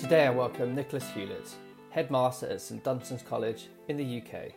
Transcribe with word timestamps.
Today 0.00 0.26
I 0.26 0.30
welcome 0.30 0.74
Nicholas 0.74 1.06
Hewlett, 1.10 1.54
headmaster 1.90 2.46
at 2.46 2.62
St 2.62 2.82
Dunstan's 2.82 3.22
College 3.22 3.68
in 3.88 3.98
the 3.98 4.22
UK. 4.22 4.52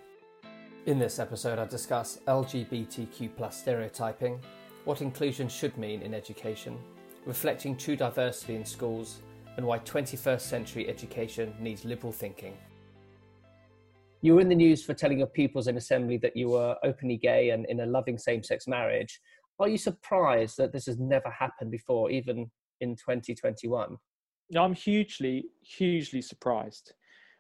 In 0.85 0.98
this 0.98 1.19
episode, 1.19 1.59
I 1.59 1.66
discuss 1.66 2.19
LGBTQ 2.27 3.35
plus 3.35 3.59
stereotyping, 3.59 4.40
what 4.85 5.01
inclusion 5.01 5.50
should 5.50 5.77
mean 5.77 6.01
in 6.01 6.14
education, 6.14 6.79
reflecting 7.25 7.75
true 7.75 7.98
diversity 7.98 8.56
in 8.56 8.64
schools, 8.64 9.20
and 9.57 9.68
why 9.68 9.79
21st 9.79 10.39
century 10.39 10.88
education 10.88 11.54
needs 11.60 11.84
liberal 11.84 12.14
thinking. 12.14 12.57
You 14.21 14.36
were 14.36 14.41
in 14.41 14.48
the 14.48 14.55
news 14.55 14.82
for 14.82 14.94
telling 14.94 15.18
your 15.18 15.28
pupils 15.28 15.68
in 15.68 15.75
assembly 15.75 16.16
that 16.20 16.38
you 16.38 16.52
were 16.52 16.78
openly 16.86 17.18
gay 17.18 17.50
and 17.50 17.66
in 17.66 17.82
a 17.82 17.86
loving 17.86 18.18
same 18.18 18.44
sex 18.44 18.66
marriage. 18.66 19.20
Are 19.60 19.68
you 19.68 19.78
surprised 19.78 20.55
that 20.55 20.71
this 20.71 20.86
has 20.86 21.00
never 21.00 21.30
happened 21.30 21.70
before, 21.70 22.10
even 22.12 22.50
in 22.80 22.96
2021? 22.96 23.98
I'm 24.62 24.74
hugely, 24.74 25.46
hugely 25.62 26.21
surprised. 26.21 26.94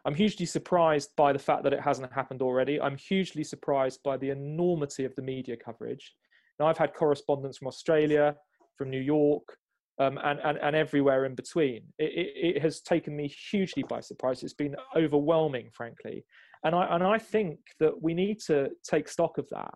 I'm 0.05 0.15
hugely 0.15 0.45
surprised 0.45 1.15
by 1.15 1.31
the 1.31 1.39
fact 1.39 1.63
that 1.63 1.73
it 1.73 1.79
hasn't 1.79 2.11
happened 2.11 2.41
already. 2.41 2.79
I'm 2.79 2.97
hugely 2.97 3.43
surprised 3.43 4.01
by 4.03 4.17
the 4.17 4.31
enormity 4.31 5.05
of 5.05 5.15
the 5.15 5.21
media 5.21 5.55
coverage. 5.55 6.13
Now, 6.59 6.67
I've 6.67 6.77
had 6.77 6.93
correspondence 6.93 7.57
from 7.57 7.67
Australia, 7.67 8.35
from 8.77 8.89
New 8.89 8.99
York, 8.99 9.57
um, 9.99 10.19
and, 10.23 10.39
and, 10.43 10.57
and 10.57 10.75
everywhere 10.75 11.25
in 11.25 11.35
between. 11.35 11.83
It, 11.99 12.11
it, 12.13 12.55
it, 12.55 12.61
has 12.61 12.81
taken 12.81 13.15
me 13.15 13.27
hugely 13.51 13.83
by 13.83 14.01
surprise. 14.01 14.43
It's 14.43 14.53
been 14.53 14.75
overwhelming, 14.95 15.69
frankly. 15.71 16.25
And 16.63 16.75
I, 16.75 16.95
and 16.95 17.03
I 17.03 17.17
think 17.17 17.59
that 17.79 18.01
we 18.01 18.13
need 18.13 18.39
to 18.47 18.69
take 18.83 19.07
stock 19.07 19.37
of 19.37 19.47
that. 19.51 19.73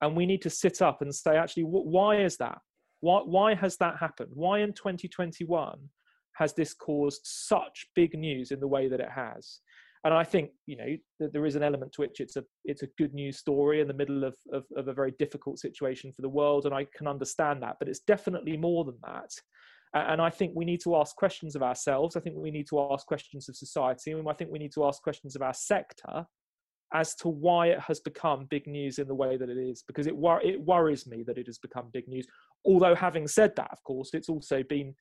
And 0.00 0.16
we 0.16 0.26
need 0.26 0.42
to 0.42 0.50
sit 0.50 0.82
up 0.82 1.00
and 1.00 1.14
say, 1.14 1.36
actually, 1.36 1.62
why 1.62 2.22
is 2.22 2.36
that? 2.38 2.58
Why, 3.00 3.20
why 3.20 3.54
has 3.54 3.76
that 3.78 3.98
happened? 3.98 4.30
Why 4.34 4.60
in 4.60 4.72
2021 4.72 5.78
has 6.34 6.54
this 6.54 6.74
caused 6.74 7.20
such 7.24 7.86
big 7.94 8.14
news 8.14 8.50
in 8.50 8.60
the 8.60 8.68
way 8.68 8.88
that 8.88 9.00
it 9.00 9.10
has? 9.10 9.60
And 10.04 10.12
I 10.12 10.24
think 10.24 10.50
you 10.66 10.76
know 10.76 10.96
that 11.20 11.32
there 11.32 11.46
is 11.46 11.54
an 11.54 11.62
element 11.62 11.92
to 11.92 12.00
which 12.00 12.20
it's 12.20 12.36
a 12.36 12.44
it's 12.64 12.82
a 12.82 12.88
good 12.98 13.14
news 13.14 13.38
story 13.38 13.80
in 13.80 13.86
the 13.86 13.94
middle 13.94 14.24
of, 14.24 14.34
of, 14.52 14.64
of 14.76 14.88
a 14.88 14.92
very 14.92 15.12
difficult 15.18 15.58
situation 15.60 16.12
for 16.12 16.22
the 16.22 16.28
world, 16.28 16.66
and 16.66 16.74
I 16.74 16.86
can 16.96 17.06
understand 17.06 17.62
that. 17.62 17.76
But 17.78 17.88
it's 17.88 18.00
definitely 18.00 18.56
more 18.56 18.84
than 18.84 18.98
that. 19.04 19.30
And 19.94 20.22
I 20.22 20.30
think 20.30 20.52
we 20.54 20.64
need 20.64 20.80
to 20.84 20.96
ask 20.96 21.14
questions 21.14 21.54
of 21.54 21.62
ourselves. 21.62 22.16
I 22.16 22.20
think 22.20 22.36
we 22.36 22.50
need 22.50 22.66
to 22.68 22.80
ask 22.92 23.06
questions 23.06 23.48
of 23.48 23.56
society, 23.56 24.10
and 24.12 24.28
I 24.28 24.32
think 24.32 24.50
we 24.50 24.58
need 24.58 24.72
to 24.72 24.86
ask 24.86 25.02
questions 25.02 25.36
of 25.36 25.42
our 25.42 25.54
sector 25.54 26.26
as 26.94 27.14
to 27.16 27.28
why 27.28 27.68
it 27.68 27.80
has 27.80 28.00
become 28.00 28.46
big 28.50 28.66
news 28.66 28.98
in 28.98 29.08
the 29.08 29.14
way 29.14 29.36
that 29.36 29.48
it 29.48 29.56
is, 29.56 29.82
because 29.86 30.06
it, 30.06 30.14
wor- 30.14 30.42
it 30.42 30.60
worries 30.60 31.06
me 31.06 31.22
that 31.22 31.38
it 31.38 31.46
has 31.46 31.58
become 31.58 31.88
big 31.92 32.06
news. 32.08 32.26
Although, 32.64 32.94
having 32.94 33.28
said 33.28 33.54
that, 33.56 33.70
of 33.72 33.82
course, 33.84 34.10
it's 34.12 34.28
also 34.28 34.62
been 34.62 34.94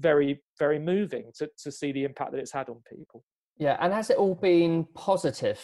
very, 0.00 0.42
very 0.58 0.78
moving 0.78 1.30
to, 1.36 1.48
to 1.62 1.70
see 1.70 1.92
the 1.92 2.04
impact 2.04 2.32
that 2.32 2.38
it's 2.38 2.52
had 2.52 2.68
on 2.68 2.82
people. 2.88 3.24
Yeah, 3.56 3.76
and 3.80 3.92
has 3.92 4.10
it 4.10 4.16
all 4.16 4.34
been 4.34 4.86
positive 4.94 5.60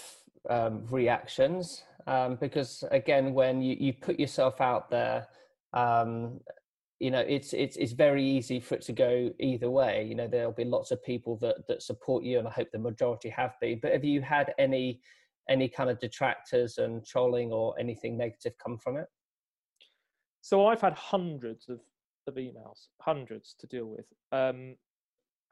um, 0.48 0.87
reactions? 0.87 1.83
Um, 2.06 2.37
because 2.41 2.84
again, 2.91 3.34
when 3.34 3.62
you, 3.62 3.77
you 3.78 3.92
put 3.92 4.19
yourself 4.19 4.61
out 4.61 4.91
there, 4.91 5.27
um, 5.72 6.41
you 7.00 7.11
know, 7.11 7.20
it's 7.20 7.55
it's 7.55 7.77
it's 7.77 7.92
very 7.92 8.22
easy 8.22 8.61
for 8.61 8.75
it 8.75 8.83
to 8.83 8.92
go 8.92 9.31
either 9.41 9.70
way. 9.70 10.05
You 10.06 10.14
know, 10.14 10.28
there'll 10.28 10.53
be 10.53 10.65
lots 10.65 10.91
of 10.91 11.03
people 11.03 11.37
that 11.39 11.67
that 11.67 11.83
support 11.83 12.25
you, 12.25 12.39
and 12.39 12.47
I 12.47 12.50
hope 12.50 12.69
the 12.72 12.78
majority 12.78 13.31
have 13.31 13.55
been. 13.61 13.81
But 13.81 13.92
have 13.92 14.05
you 14.05 14.20
had 14.20 14.53
any 14.59 15.00
any 15.48 15.69
kind 15.69 15.89
of 15.89 15.98
detractors 15.98 16.78
and 16.78 17.05
trolling 17.05 17.53
or 17.53 17.75
anything 17.81 18.17
negative 18.19 18.53
come 18.62 18.78
from 18.78 18.98
it? 18.98 19.06
So 20.42 20.67
I've 20.67 20.81
had 20.81 20.94
hundreds 20.94 21.69
of, 21.69 21.81
of 22.31 22.36
emails, 22.36 22.89
hundreds 23.00 23.55
to 23.59 23.67
deal 23.67 23.86
with, 23.86 24.06
um, 24.33 24.77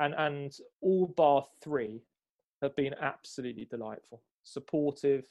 and 0.01 0.15
and 0.17 0.53
all 0.81 1.07
bar 1.17 1.45
three 1.62 2.03
have 2.62 2.75
been 2.77 2.95
absolutely 3.01 3.67
delightful, 3.70 4.23
supportive, 4.45 5.25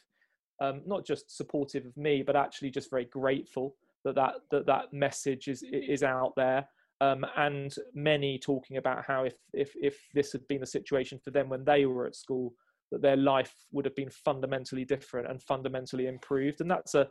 um, 0.62 0.82
not 0.86 1.05
just 1.05 1.36
supportive 1.36 1.86
of 1.86 1.98
me, 1.98 2.21
but 2.21 2.36
actually 2.36 2.70
just 2.70 2.89
very 2.89 3.05
grateful 3.05 3.76
that 4.05 4.16
that 4.16 4.36
that, 4.52 4.66
that 4.66 4.94
message 4.94 5.48
is 5.48 5.64
is 5.71 6.04
out 6.04 6.33
there. 6.36 6.67
Um, 6.99 7.26
and 7.38 7.76
many 7.94 8.39
talking 8.39 8.77
about 8.77 9.05
how 9.05 9.23
if 9.23 9.36
if 9.54 9.71
if 9.76 9.98
this 10.14 10.32
had 10.32 10.48
been 10.48 10.64
a 10.64 10.67
situation 10.67 11.20
for 11.23 11.32
them 11.32 11.50
when 11.50 11.64
they 11.64 11.86
were 11.86 12.08
at 12.08 12.16
school, 12.16 12.54
that 12.92 13.02
their 13.02 13.17
life 13.17 13.54
would 13.71 13.86
have 13.86 13.95
been 13.95 14.10
fundamentally 14.10 14.86
different 14.86 15.30
and 15.30 15.42
fundamentally 15.42 16.08
improved 16.08 16.61
and 16.61 16.71
that's 16.71 16.95
a 16.95 17.08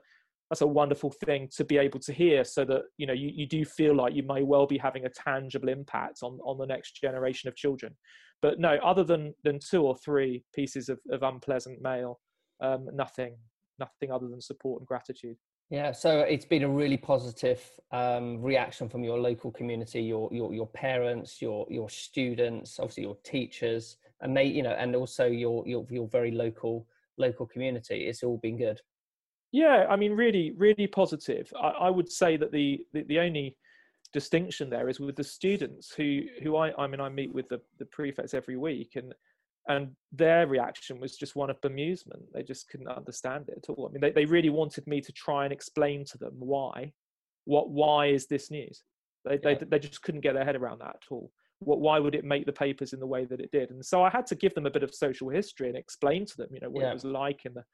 that's 0.51 0.61
a 0.61 0.67
wonderful 0.67 1.11
thing 1.25 1.49
to 1.57 1.65
be 1.65 1.77
able 1.77 1.99
to 2.01 2.13
hear 2.13 2.45
so 2.45 2.65
that 2.65 2.83
you 2.99 3.07
know 3.07 3.13
you, 3.13 3.31
you 3.35 3.47
do 3.47 3.65
feel 3.65 3.95
like 3.95 4.15
you 4.15 4.23
may 4.23 4.43
well 4.43 4.67
be 4.67 4.79
having 4.79 5.07
a 5.07 5.11
tangible 5.11 5.69
impact 5.69 6.19
on 6.23 6.39
on 6.45 6.59
the 6.59 6.67
next 6.67 7.01
generation 7.01 7.49
of 7.49 7.57
children. 7.57 7.97
But 8.43 8.61
no 8.61 8.79
other 8.85 9.05
than 9.05 9.35
than 9.45 9.59
two 9.59 9.83
or 9.83 9.97
three 9.97 10.45
pieces 10.55 10.89
of, 10.89 10.99
of 11.11 11.23
unpleasant 11.23 11.81
mail 11.83 12.21
um, 12.61 12.89
nothing 12.93 13.37
nothing 13.79 14.11
other 14.11 14.29
than 14.29 14.41
support 14.41 14.81
and 14.81 14.87
gratitude. 14.87 15.37
Yeah 15.71 15.93
so 15.93 16.21
it's 16.21 16.45
been 16.45 16.63
a 16.63 16.69
really 16.69 16.97
positive 16.97 17.61
um, 17.93 18.41
reaction 18.41 18.89
from 18.89 19.03
your 19.03 19.19
local 19.19 19.51
community 19.51 20.01
your 20.01 20.29
your 20.33 20.55
your 20.55 20.69
parents 20.69 21.43
your 21.43 21.67
your 21.69 21.91
students 21.91 22.79
obviously 22.79 23.03
your 23.03 23.17
teachers 23.25 23.97
and 24.21 24.33
may 24.33 24.45
you 24.45 24.63
know 24.63 24.77
and 24.79 24.95
also 24.95 25.27
your 25.27 25.67
your 25.67 25.85
your 25.91 26.07
very 26.07 26.31
local 26.31 26.87
local 27.19 27.47
community. 27.47 28.07
It's 28.07 28.23
all 28.23 28.39
been 28.39 28.57
good 28.57 28.81
yeah 29.57 29.87
i 29.89 29.97
mean 29.97 30.13
really 30.13 30.53
really 30.57 30.87
positive 30.87 31.51
i, 31.61 31.69
I 31.69 31.91
would 31.91 32.11
say 32.13 32.37
that 32.37 32.53
the, 32.53 32.85
the, 32.93 33.05
the 33.05 33.19
only 33.19 33.57
distinction 34.13 34.69
there 34.69 34.89
is 34.89 35.01
with 35.01 35.17
the 35.17 35.25
students 35.25 35.93
who 35.97 36.23
who 36.43 36.57
i 36.57 36.73
i 36.79 36.87
mean 36.87 37.01
i 37.01 37.09
meet 37.09 37.33
with 37.33 37.49
the 37.49 37.61
the 37.79 37.87
prefects 37.87 38.35
every 38.35 38.57
week 38.57 38.93
and 38.97 39.15
and 39.69 39.91
their 40.13 40.47
reaction 40.47 41.01
was 41.01 41.17
just 41.17 41.37
one 41.37 41.49
of 41.49 41.61
bemusement 41.63 42.23
they 42.35 42.43
just 42.43 42.69
couldn't 42.69 42.89
understand 42.89 43.49
it 43.49 43.59
at 43.63 43.71
all 43.71 43.89
i 43.89 43.93
mean 43.93 44.01
they, 44.01 44.13
they 44.13 44.27
really 44.27 44.51
wanted 44.51 44.87
me 44.87 45.01
to 45.01 45.13
try 45.13 45.45
and 45.45 45.53
explain 45.53 46.05
to 46.05 46.19
them 46.19 46.35
why 46.39 46.93
what 47.45 47.71
why 47.71 48.07
is 48.07 48.27
this 48.27 48.51
news 48.51 48.83
they, 49.25 49.39
yeah. 49.43 49.55
they, 49.59 49.65
they 49.71 49.79
just 49.79 50.03
couldn't 50.03 50.21
get 50.21 50.35
their 50.35 50.45
head 50.45 50.57
around 50.57 50.81
that 50.81 50.97
at 50.97 51.11
all 51.11 51.31
what, 51.61 51.81
why 51.81 51.99
would 51.99 52.15
it 52.15 52.25
make 52.25 52.45
the 52.45 52.53
papers 52.53 52.93
in 52.93 53.01
the 53.01 53.07
way 53.07 53.25
that 53.25 53.41
it 53.41 53.51
did? 53.51 53.71
And 53.71 53.85
so 53.85 54.03
I 54.03 54.11
had 54.11 54.27
to 54.27 54.35
give 54.35 54.55
them 54.55 54.67
a 54.67 54.71
bit 54.71 54.83
of 54.83 54.95
social 54.95 55.29
history 55.29 55.69
and 55.69 55.77
explain 55.77 56.27
to 56.27 56.37
them, 56.37 56.49
you 56.53 56.61
know, 56.61 56.69
what 56.69 56.83
yeah. 56.83 56.91
it 56.91 56.95
was 56.95 57.05
like 57.05 57.47
in 57.47 57.55
the 57.55 57.65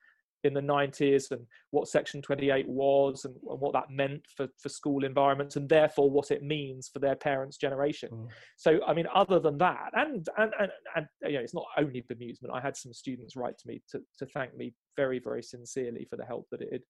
in 0.44 0.54
the 0.54 0.60
90s 0.60 1.30
and 1.30 1.47
what 1.70 1.88
Section 1.88 2.22
28 2.22 2.69
was 2.69 3.25
and, 3.25 3.34
and, 3.48 3.60
what 3.60 3.72
that 3.72 3.91
meant 3.91 4.22
for, 4.36 4.48
for 4.58 4.69
school 4.69 5.04
environments 5.04 5.56
and 5.56 5.69
therefore 5.69 6.10
what 6.10 6.30
it 6.30 6.42
means 6.42 6.88
for 6.92 6.98
their 6.98 7.16
parents' 7.16 7.56
generation. 7.56 8.10
Mm. 8.12 8.28
So, 8.56 8.80
I 8.86 8.94
mean, 8.94 9.06
other 9.14 9.38
than 9.38 9.58
that, 9.58 9.91
and, 9.94 10.28
and, 10.36 10.53
and, 10.58 10.70
and 10.97 11.06
you 11.22 11.34
know, 11.34 11.41
it's 11.41 11.54
not 11.54 11.66
only 11.78 12.04
bemusement. 12.10 12.53
I 12.53 12.60
had 12.60 12.76
some 12.76 12.92
students 12.92 13.36
write 13.36 13.58
to 13.58 13.69
me 13.69 13.82
to, 13.91 14.00
to 14.19 14.26
thank 14.26 14.56
me 14.56 14.75
very, 14.97 15.19
very 15.19 15.42
sincerely 15.42 16.06
for 16.08 16.16
the 16.16 16.25
help 16.25 16.47
that 16.50 16.62
it 16.62 16.72
had 16.72 16.82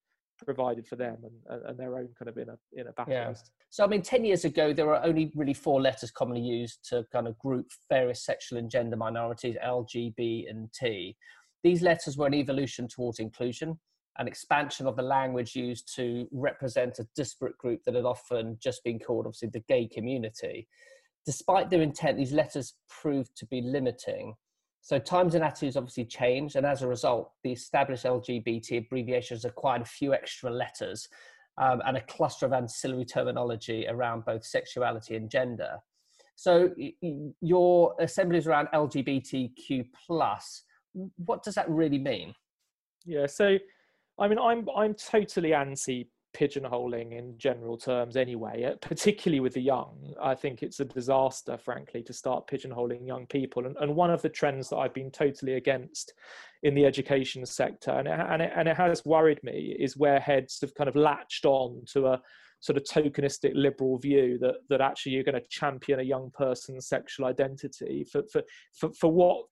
provided 0.44 0.86
for 0.86 0.96
them 0.96 1.16
and, 1.48 1.62
and 1.66 1.78
their 1.78 1.96
own 1.96 2.08
kind 2.18 2.28
of 2.28 2.38
inner 2.38 2.58
inner 2.76 2.92
battle. 2.92 3.12
Yeah. 3.12 3.34
So 3.70 3.84
I 3.84 3.86
mean, 3.86 4.02
ten 4.02 4.24
years 4.24 4.44
ago, 4.44 4.72
there 4.72 4.86
were 4.86 5.02
only 5.02 5.32
really 5.34 5.54
four 5.54 5.80
letters 5.80 6.10
commonly 6.10 6.42
used 6.42 6.88
to 6.88 7.04
kind 7.12 7.26
of 7.26 7.38
group 7.38 7.66
various 7.88 8.24
sexual 8.24 8.58
and 8.58 8.70
gender 8.70 8.96
minorities: 8.96 9.56
L, 9.62 9.84
G, 9.84 10.12
B, 10.16 10.46
and 10.48 10.72
T. 10.72 11.16
These 11.62 11.82
letters 11.82 12.16
were 12.16 12.26
an 12.26 12.34
evolution 12.34 12.88
towards 12.88 13.18
inclusion, 13.18 13.78
an 14.18 14.28
expansion 14.28 14.86
of 14.86 14.96
the 14.96 15.02
language 15.02 15.56
used 15.56 15.94
to 15.96 16.28
represent 16.32 16.98
a 16.98 17.08
disparate 17.16 17.56
group 17.58 17.82
that 17.84 17.94
had 17.94 18.04
often 18.04 18.58
just 18.60 18.84
been 18.84 18.98
called, 18.98 19.26
obviously, 19.26 19.48
the 19.48 19.64
gay 19.68 19.86
community. 19.86 20.68
Despite 21.24 21.70
their 21.70 21.82
intent, 21.82 22.18
these 22.18 22.32
letters 22.32 22.74
proved 22.88 23.36
to 23.36 23.46
be 23.46 23.60
limiting 23.60 24.34
so 24.82 24.98
times 24.98 25.36
and 25.36 25.44
attitudes 25.44 25.76
obviously 25.76 26.04
changed, 26.04 26.56
and 26.56 26.66
as 26.66 26.82
a 26.82 26.88
result, 26.88 27.30
the 27.44 27.52
established 27.52 28.04
LGBT 28.04 28.78
abbreviations 28.78 29.44
acquired 29.44 29.82
a 29.82 29.86
few 29.86 30.12
extra 30.12 30.50
letters 30.50 31.08
um, 31.56 31.80
and 31.86 31.96
a 31.96 32.00
cluster 32.02 32.46
of 32.46 32.52
ancillary 32.52 33.04
terminology 33.04 33.86
around 33.88 34.24
both 34.24 34.44
sexuality 34.44 35.14
and 35.14 35.30
gender. 35.30 35.78
So 36.34 36.70
your 37.40 37.94
assemblies 38.00 38.48
around 38.48 38.68
LGBTQ 38.74 39.86
plus, 40.04 40.64
what 41.16 41.42
does 41.42 41.54
that 41.54 41.68
really 41.68 41.98
mean? 41.98 42.34
Yeah, 43.04 43.26
so 43.26 43.58
I 44.18 44.28
mean, 44.28 44.38
I'm 44.38 44.68
I'm 44.76 44.94
totally 44.94 45.54
anti 45.54 46.08
pigeonholing 46.34 47.12
in 47.12 47.36
general 47.36 47.76
terms 47.76 48.16
anyway, 48.16 48.64
uh, 48.64 48.76
particularly 48.80 49.40
with 49.40 49.54
the 49.54 49.60
young. 49.60 50.14
I 50.20 50.34
think 50.34 50.62
it's 50.62 50.80
a 50.80 50.84
disaster, 50.84 51.58
frankly, 51.58 52.02
to 52.04 52.12
start 52.12 52.48
pigeonholing 52.48 53.06
young 53.06 53.26
people. 53.26 53.66
And, 53.66 53.76
and 53.80 53.94
one 53.94 54.10
of 54.10 54.22
the 54.22 54.28
trends 54.28 54.68
that 54.70 54.76
I've 54.76 54.94
been 54.94 55.10
totally 55.10 55.54
against 55.54 56.14
in 56.62 56.74
the 56.74 56.86
education 56.86 57.44
sector, 57.44 57.90
and 57.90 58.08
it, 58.08 58.18
and, 58.18 58.42
it, 58.42 58.52
and 58.56 58.68
it 58.68 58.76
has 58.76 59.04
worried 59.04 59.42
me, 59.42 59.76
is 59.78 59.96
where 59.96 60.20
heads 60.20 60.58
have 60.60 60.74
kind 60.74 60.88
of 60.88 60.96
latched 60.96 61.44
on 61.44 61.82
to 61.92 62.06
a 62.06 62.20
sort 62.62 62.76
of 62.76 62.84
tokenistic 62.84 63.52
liberal 63.54 63.98
view 63.98 64.38
that 64.40 64.54
that 64.70 64.80
actually 64.80 65.12
you're 65.12 65.24
going 65.24 65.34
to 65.34 65.48
champion 65.50 66.00
a 66.00 66.04
young 66.04 66.30
person's 66.32 66.86
sexual 66.86 67.26
identity 67.26 68.06
for 68.10 68.22
for 68.32 68.42
for, 68.72 68.92
for 68.92 69.12
what 69.12 69.44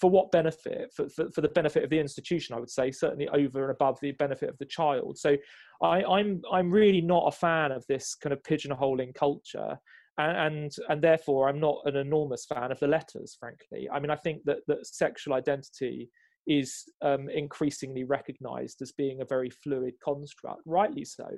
for 0.00 0.08
what 0.08 0.30
benefit 0.30 0.90
for, 0.94 1.08
for, 1.10 1.30
for 1.30 1.40
the 1.40 1.48
benefit 1.48 1.84
of 1.84 1.90
the 1.90 1.98
institution 1.98 2.54
i 2.54 2.60
would 2.60 2.70
say 2.70 2.90
certainly 2.90 3.28
over 3.28 3.62
and 3.62 3.70
above 3.70 3.98
the 4.00 4.12
benefit 4.12 4.48
of 4.48 4.56
the 4.58 4.64
child 4.64 5.18
so 5.18 5.36
I, 5.82 6.02
i'm 6.04 6.40
i'm 6.52 6.70
really 6.70 7.02
not 7.02 7.26
a 7.26 7.32
fan 7.32 7.72
of 7.72 7.84
this 7.88 8.14
kind 8.14 8.32
of 8.32 8.42
pigeonholing 8.42 9.14
culture 9.14 9.78
and 10.18 10.74
and 10.88 11.00
therefore 11.00 11.48
I'm 11.48 11.60
not 11.60 11.82
an 11.84 11.96
enormous 11.96 12.44
fan 12.44 12.72
of 12.72 12.80
the 12.80 12.88
letters, 12.88 13.36
frankly. 13.38 13.88
I 13.88 14.00
mean, 14.00 14.10
I 14.10 14.16
think 14.16 14.42
that 14.46 14.58
that 14.66 14.84
sexual 14.84 15.34
identity 15.34 16.10
is 16.48 16.84
um, 17.02 17.28
increasingly 17.28 18.04
recognised 18.04 18.82
as 18.82 18.90
being 18.92 19.20
a 19.20 19.24
very 19.24 19.50
fluid 19.50 19.94
construct, 20.02 20.62
rightly 20.64 21.04
so. 21.04 21.28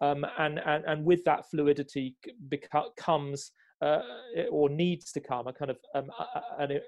Um, 0.00 0.26
and, 0.38 0.58
and 0.66 0.84
and 0.86 1.04
with 1.04 1.24
that 1.24 1.48
fluidity 1.50 2.16
comes 2.96 3.52
uh, 3.84 4.00
or 4.50 4.68
needs 4.68 5.12
to 5.12 5.20
come 5.20 5.46
a 5.46 5.52
kind 5.52 5.70
of 5.70 5.76
um, 5.94 6.10
an, 6.58 6.80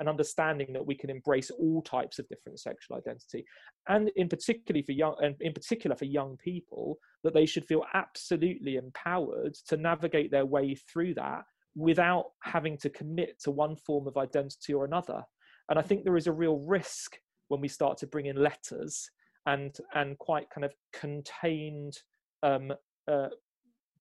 an, 0.00 0.08
understanding 0.08 0.72
that 0.72 0.84
we 0.84 0.94
can 0.94 1.10
embrace 1.10 1.50
all 1.50 1.80
types 1.82 2.18
of 2.18 2.28
different 2.28 2.58
sexual 2.58 2.96
identity, 2.96 3.44
and 3.88 4.10
in 4.16 4.28
particularly 4.28 4.82
for 4.82 4.92
young, 4.92 5.14
and 5.20 5.36
in 5.40 5.52
particular 5.52 5.94
for 5.94 6.06
young 6.06 6.36
people, 6.38 6.98
that 7.22 7.34
they 7.34 7.46
should 7.46 7.66
feel 7.66 7.84
absolutely 7.94 8.76
empowered 8.76 9.54
to 9.68 9.76
navigate 9.76 10.30
their 10.30 10.46
way 10.46 10.74
through 10.74 11.14
that 11.14 11.44
without 11.76 12.24
having 12.42 12.76
to 12.78 12.90
commit 12.90 13.40
to 13.40 13.50
one 13.50 13.76
form 13.76 14.08
of 14.08 14.16
identity 14.16 14.74
or 14.74 14.84
another. 14.84 15.22
And 15.68 15.78
I 15.78 15.82
think 15.82 16.02
there 16.02 16.16
is 16.16 16.26
a 16.26 16.32
real 16.32 16.58
risk 16.58 17.16
when 17.48 17.60
we 17.60 17.68
start 17.68 17.96
to 17.98 18.06
bring 18.06 18.26
in 18.26 18.36
letters 18.36 19.08
and 19.46 19.76
and 19.94 20.18
quite 20.18 20.50
kind 20.50 20.64
of 20.64 20.72
contained 20.92 21.94
um, 22.42 22.72
uh, 23.08 23.28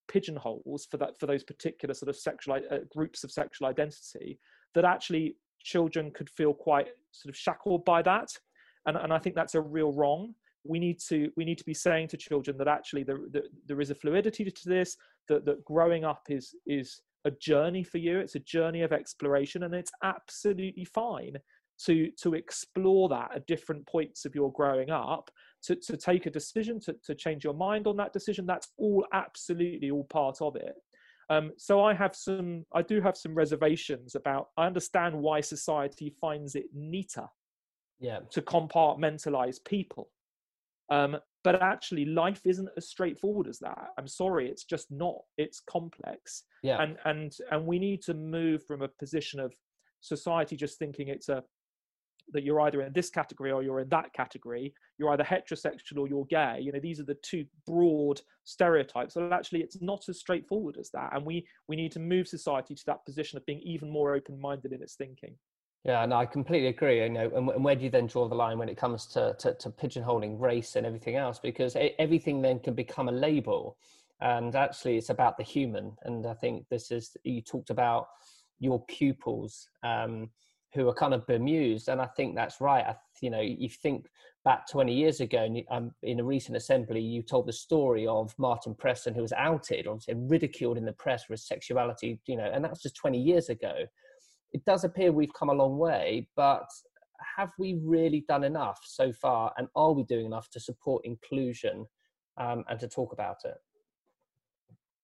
pigeonholes 0.08 0.88
for 0.90 0.98
that 0.98 1.18
for 1.20 1.28
those 1.28 1.44
particular 1.44 1.94
sort 1.94 2.10
of 2.10 2.18
sexual 2.18 2.56
uh, 2.56 2.78
groups 2.94 3.24
of 3.24 3.32
sexual 3.32 3.68
identity 3.68 4.40
that 4.74 4.86
actually 4.86 5.36
children 5.62 6.12
could 6.12 6.30
feel 6.30 6.54
quite 6.54 6.88
sort 7.12 7.34
of 7.34 7.38
shackled 7.38 7.86
by 7.86 8.02
that. 8.02 8.30
And, 8.86 8.98
and 8.98 9.14
i 9.14 9.20
think 9.20 9.36
that's 9.36 9.56
a 9.56 9.62
real 9.62 9.92
wrong. 9.94 10.34
We 10.64 10.80
need 10.80 11.00
to 11.08 11.32
we 11.38 11.46
need 11.46 11.58
to 11.58 11.66
be 11.66 11.74
saying 11.74 12.10
to 12.10 12.18
children 12.18 12.58
that 12.58 12.68
actually 12.68 13.04
there, 13.04 13.20
there, 13.32 13.44
there 13.68 13.82
is 13.82 13.92
a 13.92 13.96
fluidity 13.96 14.50
to 14.50 14.70
this 14.70 14.98
that, 15.28 15.46
that 15.46 15.64
growing 15.64 16.04
up 16.04 16.24
is 16.30 16.56
is 16.66 17.02
a 17.26 17.32
journey 17.32 17.84
for 17.84 17.98
you. 17.98 18.20
It's 18.20 18.36
a 18.36 18.40
journey 18.40 18.82
of 18.82 18.94
exploration 18.94 19.64
and 19.64 19.74
it's 19.74 19.92
absolutely 20.04 20.86
fine 20.86 21.38
to 21.86 22.12
to 22.22 22.34
explore 22.34 23.10
that 23.10 23.32
at 23.36 23.48
different 23.48 23.86
points 23.88 24.26
of 24.26 24.36
your 24.36 24.52
growing 24.52 24.90
up 24.90 25.32
to, 25.64 25.76
to 25.76 25.98
take 25.98 26.26
a 26.26 26.30
decision 26.30 26.80
to, 26.82 26.96
to 27.04 27.16
change 27.16 27.44
your 27.44 27.54
mind 27.54 27.88
on 27.88 27.98
that 27.98 28.14
decision 28.14 28.46
that's 28.46 28.70
all 28.78 29.06
absolutely 29.14 29.92
all 29.92 30.06
part 30.06 30.42
of 30.42 30.56
it. 30.56 30.76
Um, 31.30 31.52
so 31.58 31.84
i 31.84 31.94
have 31.94 32.16
some 32.16 32.66
i 32.74 32.82
do 32.82 33.02
have 33.02 33.16
some 33.16 33.36
reservations 33.36 34.16
about 34.16 34.48
i 34.58 34.66
understand 34.66 35.14
why 35.16 35.42
society 35.42 36.16
finds 36.20 36.56
it 36.56 36.66
neater 36.74 37.28
yeah. 38.00 38.20
to 38.32 38.42
compartmentalize 38.42 39.64
people. 39.64 40.10
Um, 40.92 41.18
but 41.44 41.62
actually 41.62 42.06
life 42.06 42.42
isn't 42.46 42.70
as 42.76 42.90
straightforward 42.90 43.48
as 43.48 43.60
that. 43.60 43.90
I'm 43.98 44.08
sorry 44.08 44.50
it's 44.50 44.66
just 44.66 44.92
not. 44.92 45.20
It's 45.38 45.62
complex. 45.62 46.44
Yeah. 46.64 46.82
And 46.82 46.98
and 47.06 47.32
and 47.52 47.66
we 47.66 47.80
need 47.80 48.02
to 48.04 48.14
move 48.14 48.66
from 48.66 48.82
a 48.82 48.88
position 48.88 49.40
of 49.40 49.54
society 50.02 50.56
just 50.56 50.80
thinking 50.80 51.08
it's 51.08 51.30
a 51.30 51.44
that 52.34 52.44
you're 52.44 52.62
either 52.62 52.82
in 52.82 52.94
this 52.94 53.10
category 53.10 53.52
or 53.52 53.64
you're 53.64 53.80
in 53.80 53.90
that 53.90 54.12
category 54.14 54.74
you're 54.98 55.12
either 55.12 55.24
heterosexual 55.24 55.98
or 55.98 56.08
you're 56.08 56.26
gay 56.26 56.60
you 56.62 56.72
know 56.72 56.80
these 56.80 57.00
are 57.00 57.06
the 57.06 57.18
two 57.22 57.46
broad 57.66 58.22
stereotypes 58.44 59.14
so 59.14 59.30
actually 59.32 59.62
it's 59.62 59.82
not 59.82 60.08
as 60.10 60.20
straightforward 60.20 60.78
as 60.80 60.90
that 60.92 61.10
and 61.16 61.26
we 61.26 61.46
we 61.68 61.76
need 61.76 61.92
to 61.92 62.00
move 62.00 62.28
society 62.28 62.76
to 62.76 62.86
that 62.86 63.06
position 63.06 63.38
of 63.38 63.46
being 63.46 63.62
even 63.62 63.90
more 63.90 64.16
open-minded 64.16 64.72
in 64.72 64.82
its 64.82 64.96
thinking 64.96 65.36
yeah, 65.86 66.06
no, 66.06 66.18
I 66.18 66.26
completely 66.26 66.68
agree. 66.68 67.02
You 67.02 67.10
know, 67.10 67.32
and, 67.34 67.50
and, 67.50 67.64
where 67.64 67.76
do 67.76 67.86
you 67.86 67.90
then 67.90 68.08
draw 68.08 68.28
the 68.28 68.36
line 68.36 68.58
when 68.58 68.68
it 68.68 68.78
comes 68.78 69.06
to, 69.08 69.34
to, 69.40 69.54
to 69.54 69.70
pigeonholing 69.70 70.40
race 70.40 70.76
and 70.76 70.86
everything 70.86 71.16
else? 71.16 71.40
Because 71.40 71.78
everything 71.98 72.42
then 72.42 72.60
can 72.60 72.74
become 72.74 73.08
a 73.08 73.14
label, 73.14 73.78
and 74.20 74.56
actually, 74.56 74.98
it's 74.98 75.10
about 75.10 75.38
the 75.38 75.44
human. 75.44 75.94
And 76.04 76.26
I 76.28 76.34
think 76.34 76.66
this 76.70 76.92
is 76.92 77.16
you 77.24 77.42
talked 77.42 77.70
about 77.70 78.10
your 78.60 78.84
pupils. 78.86 79.70
Um, 79.84 80.30
who 80.74 80.88
are 80.88 80.94
kind 80.94 81.14
of 81.14 81.26
bemused. 81.26 81.90
And 81.90 82.02
I 82.02 82.06
think 82.06 82.36
that's 82.36 82.62
right. 82.62 82.86
I, 82.86 82.96
you 83.22 83.30
know, 83.30 83.42
you 83.42 83.70
think 83.70 84.08
back 84.46 84.70
20 84.70 84.94
years 84.94 85.20
ago, 85.20 85.44
and 85.44 85.64
um, 85.70 85.92
in 86.04 86.20
a 86.20 86.24
recent 86.24 86.56
assembly, 86.56 87.02
you 87.02 87.22
told 87.22 87.48
the 87.48 87.54
story 87.54 88.08
of 88.08 88.34
Martin 88.38 88.76
Preston, 88.76 89.14
who 89.14 89.22
was 89.22 89.34
outed 89.34 89.88
or 89.88 90.00
ridiculed 90.16 90.78
in 90.78 90.86
the 90.86 90.94
press 90.94 91.24
for 91.26 91.34
his 91.34 91.48
sexuality, 91.48 92.20
you 92.28 92.38
know, 92.38 92.50
and 92.54 92.64
that's 92.64 92.82
just 92.82 92.96
20 92.96 93.20
years 93.20 93.50
ago. 93.50 93.74
It 94.54 94.64
does 94.66 94.84
appear 94.84 95.12
we've 95.12 95.34
come 95.34 95.50
a 95.50 95.54
long 95.54 95.78
way, 95.78 96.28
but 96.36 96.68
have 97.38 97.52
we 97.60 97.80
really 97.84 98.26
done 98.28 98.44
enough 98.44 98.80
so 98.84 99.12
far? 99.12 99.54
And 99.58 99.68
are 99.76 99.92
we 99.92 100.04
doing 100.04 100.26
enough 100.26 100.50
to 100.52 100.60
support 100.60 101.06
inclusion 101.06 101.86
um, 102.38 102.64
and 102.70 102.80
to 102.80 102.88
talk 102.88 103.14
about 103.14 103.38
it? 103.46 103.58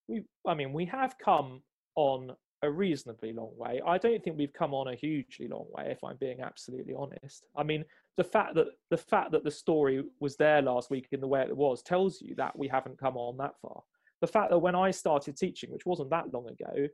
We, 0.07 0.23
I 0.47 0.53
mean, 0.53 0.73
we 0.73 0.85
have 0.85 1.15
come 1.23 1.61
on 1.95 2.35
a 2.65 2.71
reasonably 2.71 3.33
long 3.33 3.51
way. 3.57 3.81
I 3.85 3.97
don't 3.97 4.23
think 4.23 4.37
we've 4.37 4.53
come 4.53 4.73
on 4.73 4.89
a 4.89 4.95
hugely 4.95 5.47
long 5.47 5.65
way, 5.69 5.87
if 5.91 6.03
I'm 6.03 6.17
being 6.19 6.41
absolutely 6.41 6.93
honest. 6.93 7.45
I 7.55 7.63
mean, 7.63 7.85
the 8.17 8.23
fact 8.23 8.55
that 8.55 8.67
the 8.89 8.97
fact 8.97 9.31
that 9.31 9.43
the 9.43 9.51
story 9.51 10.03
was 10.19 10.35
there 10.35 10.61
last 10.61 10.89
week 10.89 11.07
in 11.11 11.21
the 11.21 11.27
way 11.27 11.41
it 11.41 11.55
was 11.55 11.81
tells 11.81 12.21
you 12.21 12.35
that 12.35 12.57
we 12.57 12.67
haven't 12.67 12.99
come 12.99 13.17
on 13.17 13.37
that 13.37 13.53
far. 13.61 13.81
The 14.21 14.27
fact 14.27 14.51
that 14.51 14.59
when 14.59 14.75
I 14.75 14.91
started 14.91 15.37
teaching, 15.37 15.71
which 15.71 15.85
wasn't 15.85 16.09
that 16.09 16.33
long 16.33 16.47
ago, 16.47 16.87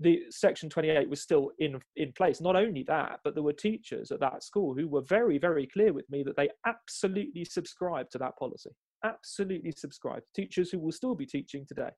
the 0.00 0.22
section 0.30 0.70
28 0.70 1.08
was 1.08 1.20
still 1.20 1.50
in 1.58 1.78
in 1.96 2.12
place 2.12 2.40
not 2.40 2.56
only 2.56 2.82
that 2.82 3.20
but 3.24 3.34
there 3.34 3.42
were 3.42 3.52
teachers 3.52 4.10
at 4.10 4.20
that 4.20 4.42
school 4.42 4.74
who 4.74 4.88
were 4.88 5.02
very 5.02 5.36
very 5.36 5.66
clear 5.66 5.92
with 5.92 6.08
me 6.08 6.22
that 6.22 6.34
they 6.34 6.48
absolutely 6.66 7.44
subscribed 7.44 8.10
to 8.10 8.16
that 8.16 8.34
policy 8.38 8.70
absolutely 9.04 9.70
subscribed 9.70 10.24
teachers 10.34 10.70
who 10.70 10.78
will 10.78 10.92
still 10.92 11.14
be 11.14 11.26
teaching 11.26 11.66
today 11.68 11.90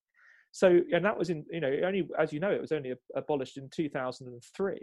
so, 0.55 0.79
and 0.93 1.05
that 1.05 1.19
was 1.19 1.31
in, 1.31 1.45
you 1.51 1.61
know, 1.61 1.77
only, 1.85 2.09
as 2.17 2.33
you 2.33 2.39
know, 2.39 2.53
it 2.53 2.61
was 2.61 2.71
only 2.71 2.95
abolished 3.17 3.57
in 3.57 3.69
2003. 3.75 4.79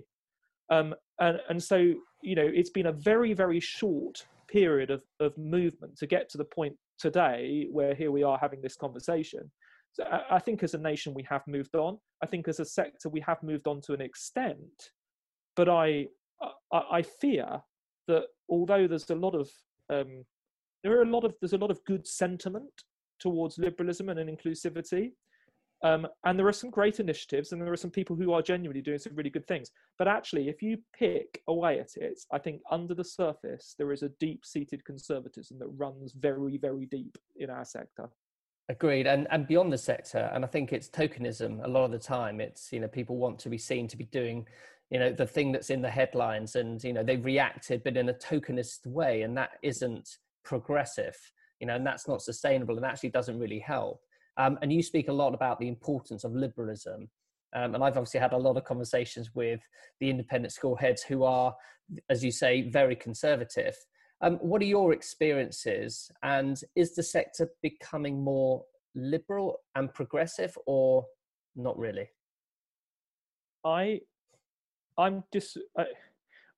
Um, 0.69 0.93
and, 1.21 1.39
and 1.47 1.63
so, 1.63 1.77
you 2.21 2.35
know, 2.35 2.45
it's 2.45 2.71
been 2.71 2.87
a 2.87 2.91
very, 2.91 3.31
very 3.33 3.61
short 3.61 4.27
period 4.49 4.91
of, 4.91 5.01
of 5.21 5.37
movement 5.37 5.97
to 5.99 6.07
get 6.07 6.27
to 6.31 6.37
the 6.37 6.43
point 6.43 6.75
today 6.99 7.67
where 7.71 7.95
here 7.95 8.11
we 8.11 8.21
are 8.21 8.37
having 8.37 8.61
this 8.61 8.75
conversation. 8.75 9.49
So 9.93 10.03
I, 10.03 10.35
I 10.35 10.39
think 10.39 10.61
as 10.61 10.73
a 10.73 10.77
nation, 10.77 11.13
we 11.13 11.25
have 11.29 11.47
moved 11.47 11.77
on. 11.77 11.97
I 12.21 12.25
think 12.25 12.49
as 12.49 12.59
a 12.59 12.65
sector, 12.65 13.07
we 13.07 13.21
have 13.21 13.41
moved 13.41 13.65
on 13.65 13.79
to 13.83 13.93
an 13.93 14.01
extent. 14.01 14.91
But 15.55 15.69
I, 15.69 16.07
I, 16.73 16.81
I 16.91 17.01
fear 17.01 17.61
that 18.09 18.23
although 18.49 18.87
there's 18.87 19.09
a 19.09 19.15
lot 19.15 19.35
of, 19.35 19.49
um, 19.89 20.25
there 20.83 20.99
are 20.99 21.03
a 21.03 21.09
lot 21.09 21.23
of, 21.23 21.33
there's 21.39 21.53
a 21.53 21.57
lot 21.57 21.71
of 21.71 21.79
good 21.85 22.05
sentiment 22.05 22.73
towards 23.21 23.57
liberalism 23.57 24.09
and 24.09 24.19
inclusivity. 24.19 25.11
Um, 25.83 26.07
and 26.25 26.37
there 26.37 26.47
are 26.47 26.53
some 26.53 26.69
great 26.69 26.99
initiatives, 26.99 27.51
and 27.51 27.61
there 27.61 27.73
are 27.73 27.77
some 27.77 27.89
people 27.89 28.15
who 28.15 28.33
are 28.33 28.41
genuinely 28.41 28.81
doing 28.81 28.99
some 28.99 29.15
really 29.15 29.31
good 29.31 29.47
things. 29.47 29.71
But 29.97 30.07
actually, 30.07 30.47
if 30.47 30.61
you 30.61 30.77
pick 30.97 31.41
away 31.47 31.79
at 31.79 31.95
it, 31.95 32.19
I 32.31 32.37
think 32.37 32.61
under 32.69 32.93
the 32.93 33.03
surface, 33.03 33.75
there 33.77 33.91
is 33.91 34.03
a 34.03 34.09
deep 34.19 34.45
seated 34.45 34.85
conservatism 34.85 35.57
that 35.59 35.67
runs 35.69 36.13
very, 36.13 36.57
very 36.57 36.85
deep 36.85 37.17
in 37.37 37.49
our 37.49 37.65
sector. 37.65 38.09
Agreed. 38.69 39.07
And, 39.07 39.27
and 39.31 39.47
beyond 39.47 39.73
the 39.73 39.77
sector, 39.77 40.29
and 40.33 40.45
I 40.45 40.47
think 40.47 40.71
it's 40.71 40.87
tokenism 40.87 41.65
a 41.65 41.67
lot 41.67 41.85
of 41.85 41.91
the 41.91 41.99
time. 41.99 42.39
It's, 42.39 42.71
you 42.71 42.79
know, 42.79 42.87
people 42.87 43.17
want 43.17 43.39
to 43.39 43.49
be 43.49 43.57
seen 43.57 43.87
to 43.87 43.97
be 43.97 44.05
doing, 44.05 44.45
you 44.91 44.99
know, 44.99 45.11
the 45.11 45.25
thing 45.25 45.51
that's 45.51 45.71
in 45.71 45.81
the 45.81 45.89
headlines 45.89 46.55
and, 46.55 46.81
you 46.83 46.93
know, 46.93 47.03
they've 47.03 47.25
reacted, 47.25 47.83
but 47.83 47.97
in 47.97 48.09
a 48.09 48.13
tokenist 48.13 48.85
way. 48.85 49.23
And 49.23 49.35
that 49.35 49.51
isn't 49.63 50.07
progressive, 50.45 51.17
you 51.59 51.67
know, 51.67 51.75
and 51.75 51.85
that's 51.85 52.07
not 52.07 52.21
sustainable 52.21 52.77
and 52.77 52.85
actually 52.85 53.09
doesn't 53.09 53.39
really 53.39 53.59
help. 53.59 54.01
Um, 54.37 54.57
and 54.61 54.71
you 54.71 54.81
speak 54.81 55.07
a 55.09 55.13
lot 55.13 55.33
about 55.33 55.59
the 55.59 55.67
importance 55.67 56.23
of 56.23 56.33
liberalism. 56.33 57.09
Um, 57.53 57.75
and 57.75 57.83
I've 57.83 57.97
obviously 57.97 58.19
had 58.19 58.33
a 58.33 58.37
lot 58.37 58.57
of 58.57 58.63
conversations 58.63 59.31
with 59.35 59.59
the 59.99 60.09
independent 60.09 60.53
school 60.53 60.75
heads 60.75 61.03
who 61.03 61.23
are, 61.23 61.53
as 62.09 62.23
you 62.23 62.31
say, 62.31 62.69
very 62.69 62.95
conservative. 62.95 63.75
Um, 64.21 64.35
what 64.35 64.61
are 64.61 64.65
your 64.65 64.93
experiences? 64.93 66.09
And 66.23 66.59
is 66.75 66.95
the 66.95 67.03
sector 67.03 67.49
becoming 67.61 68.23
more 68.23 68.63
liberal 68.95 69.57
and 69.75 69.93
progressive 69.93 70.57
or 70.65 71.05
not 71.55 71.77
really? 71.77 72.07
I, 73.65 74.01
I'm 74.97 75.23
just, 75.33 75.57
I, 75.77 75.85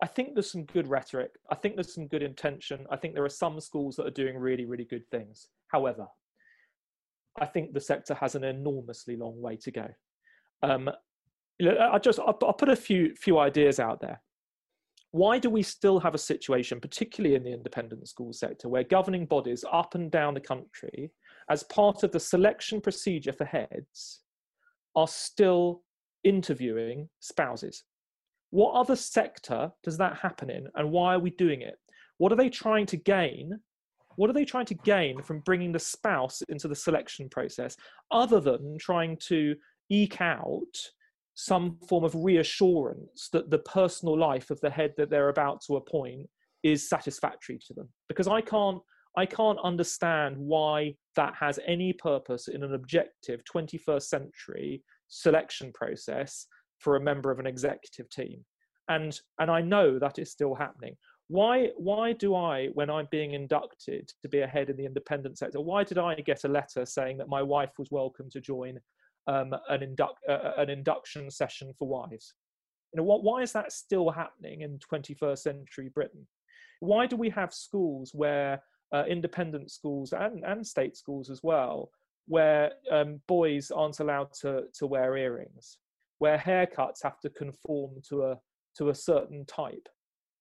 I 0.01 0.08
think 0.08 0.34
there's 0.34 0.51
some 0.51 0.65
good 0.65 0.88
rhetoric. 0.88 1.32
I 1.50 1.56
think 1.56 1.75
there's 1.75 1.94
some 1.94 2.08
good 2.08 2.24
intention. 2.24 2.86
I 2.92 2.98
think 2.98 3.13
there 3.13 3.25
are 3.25 3.30
some 3.30 3.60
schools 3.60 3.96
that 3.96 4.06
are 4.06 4.12
doing 4.12 4.38
really, 4.38 4.65
really 4.65 4.86
good 4.86 5.10
things. 5.10 5.48
However, 5.70 6.08
I 7.40 7.46
think 7.46 7.74
the 7.74 7.82
sector 7.82 8.13
has 8.16 8.36
an 8.36 8.44
enormously 8.44 9.16
long 9.16 9.42
way 9.42 9.58
to 9.58 9.72
go. 9.72 9.88
Um, 10.62 10.90
I 11.62 12.00
just 12.00 12.20
I'll, 12.20 12.34
put 12.34 12.70
a 12.70 12.75
few 12.75 13.16
few 13.16 13.40
ideas 13.40 13.80
out 13.80 14.02
there. 14.02 14.22
Why 15.12 15.38
do 15.38 15.50
we 15.50 15.62
still 15.62 16.00
have 16.00 16.16
a 16.16 16.20
situation, 16.20 16.80
particularly 16.80 17.36
in 17.36 17.44
the 17.44 17.54
independent 17.54 18.08
school 18.08 18.34
sector, 18.34 18.68
where 18.68 18.84
governing 18.84 19.28
bodies 19.28 19.63
up 19.72 19.94
and 19.94 20.10
down 20.10 20.34
the 20.34 20.40
country, 20.40 21.12
as 21.50 21.63
part 21.63 22.02
of 22.04 22.12
the 22.12 22.20
selection 22.20 22.82
procedure 22.82 23.34
for 23.34 23.46
heads, 23.46 24.22
are 24.96 25.08
still 25.08 25.84
interviewing 26.24 27.10
spouses? 27.20 27.84
What 28.50 28.74
other 28.74 28.96
sector 28.96 29.72
does 29.84 29.98
that 29.98 30.18
happen 30.18 30.50
in, 30.50 30.68
and 30.75 30.92
why 30.92 31.13
are 31.13 31.20
we 31.20 31.32
doing 31.32 31.62
it? 31.62 31.75
What 32.18 32.32
are 32.32 32.36
they 32.36 32.50
trying 32.50 32.88
to 32.88 32.98
gain 32.98 33.60
what 34.15 34.29
are 34.29 34.34
they 34.34 34.46
trying 34.46 34.65
to 34.65 34.74
gain 34.75 35.22
from 35.22 35.39
bringing 35.39 35.72
the 35.72 35.79
spouse 35.79 36.41
into 36.50 36.67
the 36.67 36.75
selection 36.75 37.29
process 37.29 37.75
other 38.12 38.39
than 38.39 38.77
trying 38.77 39.17
to 39.17 39.55
eke 39.89 40.22
out 40.22 40.77
some 41.36 41.77
form 41.88 42.03
of 42.03 42.13
reassurance 42.15 43.29
that 43.34 43.50
the 43.50 43.60
personal 43.60 44.17
life 44.17 44.51
of 44.51 44.62
the 44.62 44.70
head 44.70 44.93
that 44.98 45.10
they're 45.10 45.29
about 45.29 45.62
to 45.62 45.75
appoint 45.75 46.29
is 46.62 46.88
satisfactory 46.88 47.60
to 47.67 47.74
them? 47.74 47.89
Because 48.08 48.27
i 48.27 48.41
can't 48.41 48.82
i 49.17 49.25
can't 49.25 49.60
understand 49.63 50.36
why 50.38 50.96
that 51.15 51.34
has 51.36 51.60
any 51.67 51.93
purpose 51.93 52.48
in 52.48 52.63
an 52.63 52.74
objective 52.74 53.41
21st 53.43 54.03
century 54.03 54.84
selection 55.08 55.72
process 55.74 56.48
for 56.79 56.96
a 56.96 57.01
member 57.01 57.32
of 57.32 57.39
an 57.39 57.48
executive 57.48 58.10
team. 58.10 58.43
And 58.89 59.20
and 59.39 59.50
i 59.50 59.62
know 59.62 60.00
that 60.00 60.20
is 60.20 60.32
still 60.32 60.55
happening 60.55 60.96
why 61.30 61.70
why 61.77 62.12
do 62.12 62.36
i 62.36 62.68
when 62.74 62.89
i'm 62.89 63.08
being 63.10 63.34
inducted 63.34 64.12
to 64.22 64.27
be 64.27 64.42
a 64.42 64.48
head 64.48 64.70
in 64.70 64.75
the 64.75 64.86
independent 64.86 65.38
sector 65.38 65.62
why 65.62 65.84
did 65.84 65.98
i 65.98 66.13
get 66.15 66.44
a 66.44 66.48
letter 66.48 66.86
saying 66.86 67.18
that 67.18 67.30
my 67.30 67.42
wife 67.42 67.72
was 67.77 67.89
welcome 67.92 68.30
to 68.30 68.42
join 68.42 68.77
um, 69.27 69.53
an, 69.70 69.96
uh, 70.30 70.51
an 70.58 70.70
induction 70.70 71.30
session 71.30 71.74
for 71.77 71.88
wives? 71.88 72.34
You 72.94 72.98
know 72.98 73.03
what 73.03 73.24
why 73.24 73.42
is 73.42 73.51
that 73.53 73.72
still 73.72 74.10
happening 74.10 74.62
in 74.62 74.80
21st 74.80 75.39
century 75.39 75.89
britain? 75.94 76.27
Why 76.80 77.08
do 77.08 77.15
we 77.15 77.30
have 77.32 77.53
schools 77.53 78.12
where 78.13 78.62
uh, 78.94 79.06
independent 79.08 79.72
schools 79.72 80.13
and, 80.13 80.44
and 80.44 80.65
state 80.65 80.96
schools 80.96 81.32
as 81.32 81.42
well 81.42 81.89
where 82.27 82.74
um, 82.92 83.20
boys 83.27 83.72
aren't 83.72 84.00
allowed 84.00 84.32
to, 84.42 84.63
to 84.77 84.86
wear 84.86 85.18
earrings 85.18 85.80
where 86.20 86.38
haircuts 86.38 87.01
have 87.03 87.20
to 87.20 87.30
conform 87.32 87.96
to 88.08 88.24
a 88.24 88.38
to 88.77 88.89
a 88.89 88.96
certain 88.96 89.46
type 89.46 89.88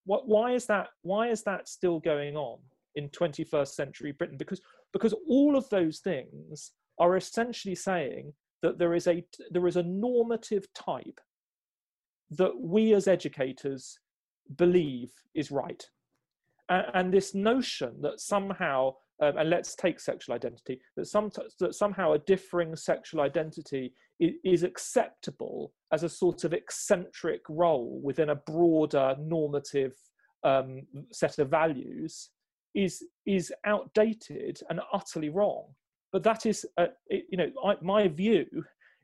what, 0.04 0.28
why 0.28 0.52
is 0.52 0.66
that? 0.66 0.88
Why 1.02 1.28
is 1.28 1.42
that 1.44 1.68
still 1.68 2.00
going 2.00 2.36
on 2.36 2.58
in 2.96 3.08
21st 3.10 3.68
century 3.68 4.12
Britain? 4.12 4.36
Because 4.36 4.60
because 4.92 5.14
all 5.28 5.56
of 5.56 5.68
those 5.70 6.00
things 6.00 6.72
are 6.98 7.16
essentially 7.16 7.74
saying 7.74 8.32
that 8.62 8.78
there 8.78 8.94
is 8.94 9.06
a 9.06 9.24
there 9.50 9.66
is 9.66 9.76
a 9.76 9.82
normative 9.82 10.66
type 10.74 11.20
that 12.30 12.58
we 12.58 12.94
as 12.94 13.08
educators 13.08 13.98
believe 14.56 15.10
is 15.34 15.50
right, 15.50 15.84
and, 16.68 16.86
and 16.94 17.12
this 17.12 17.34
notion 17.34 18.00
that 18.00 18.20
somehow 18.20 18.94
um, 19.20 19.36
and 19.38 19.50
let's 19.50 19.76
take 19.76 20.00
sexual 20.00 20.34
identity 20.34 20.80
that 20.96 21.06
some 21.06 21.30
that 21.60 21.74
somehow 21.74 22.12
a 22.12 22.18
differing 22.18 22.74
sexual 22.74 23.20
identity 23.20 23.94
is, 24.44 24.62
acceptable 24.62 25.72
as 25.92 26.02
a 26.02 26.08
sort 26.08 26.44
of 26.44 26.52
eccentric 26.52 27.42
role 27.48 28.00
within 28.02 28.30
a 28.30 28.34
broader 28.34 29.16
normative 29.20 29.94
um, 30.44 30.82
set 31.12 31.38
of 31.38 31.48
values 31.48 32.30
is 32.74 33.04
is 33.26 33.52
outdated 33.66 34.60
and 34.70 34.80
utterly 34.92 35.28
wrong. 35.28 35.64
But 36.12 36.22
that 36.24 36.46
is 36.46 36.66
uh, 36.78 36.86
you 37.10 37.36
know 37.36 37.50
I, 37.64 37.76
my 37.82 38.08
view 38.08 38.46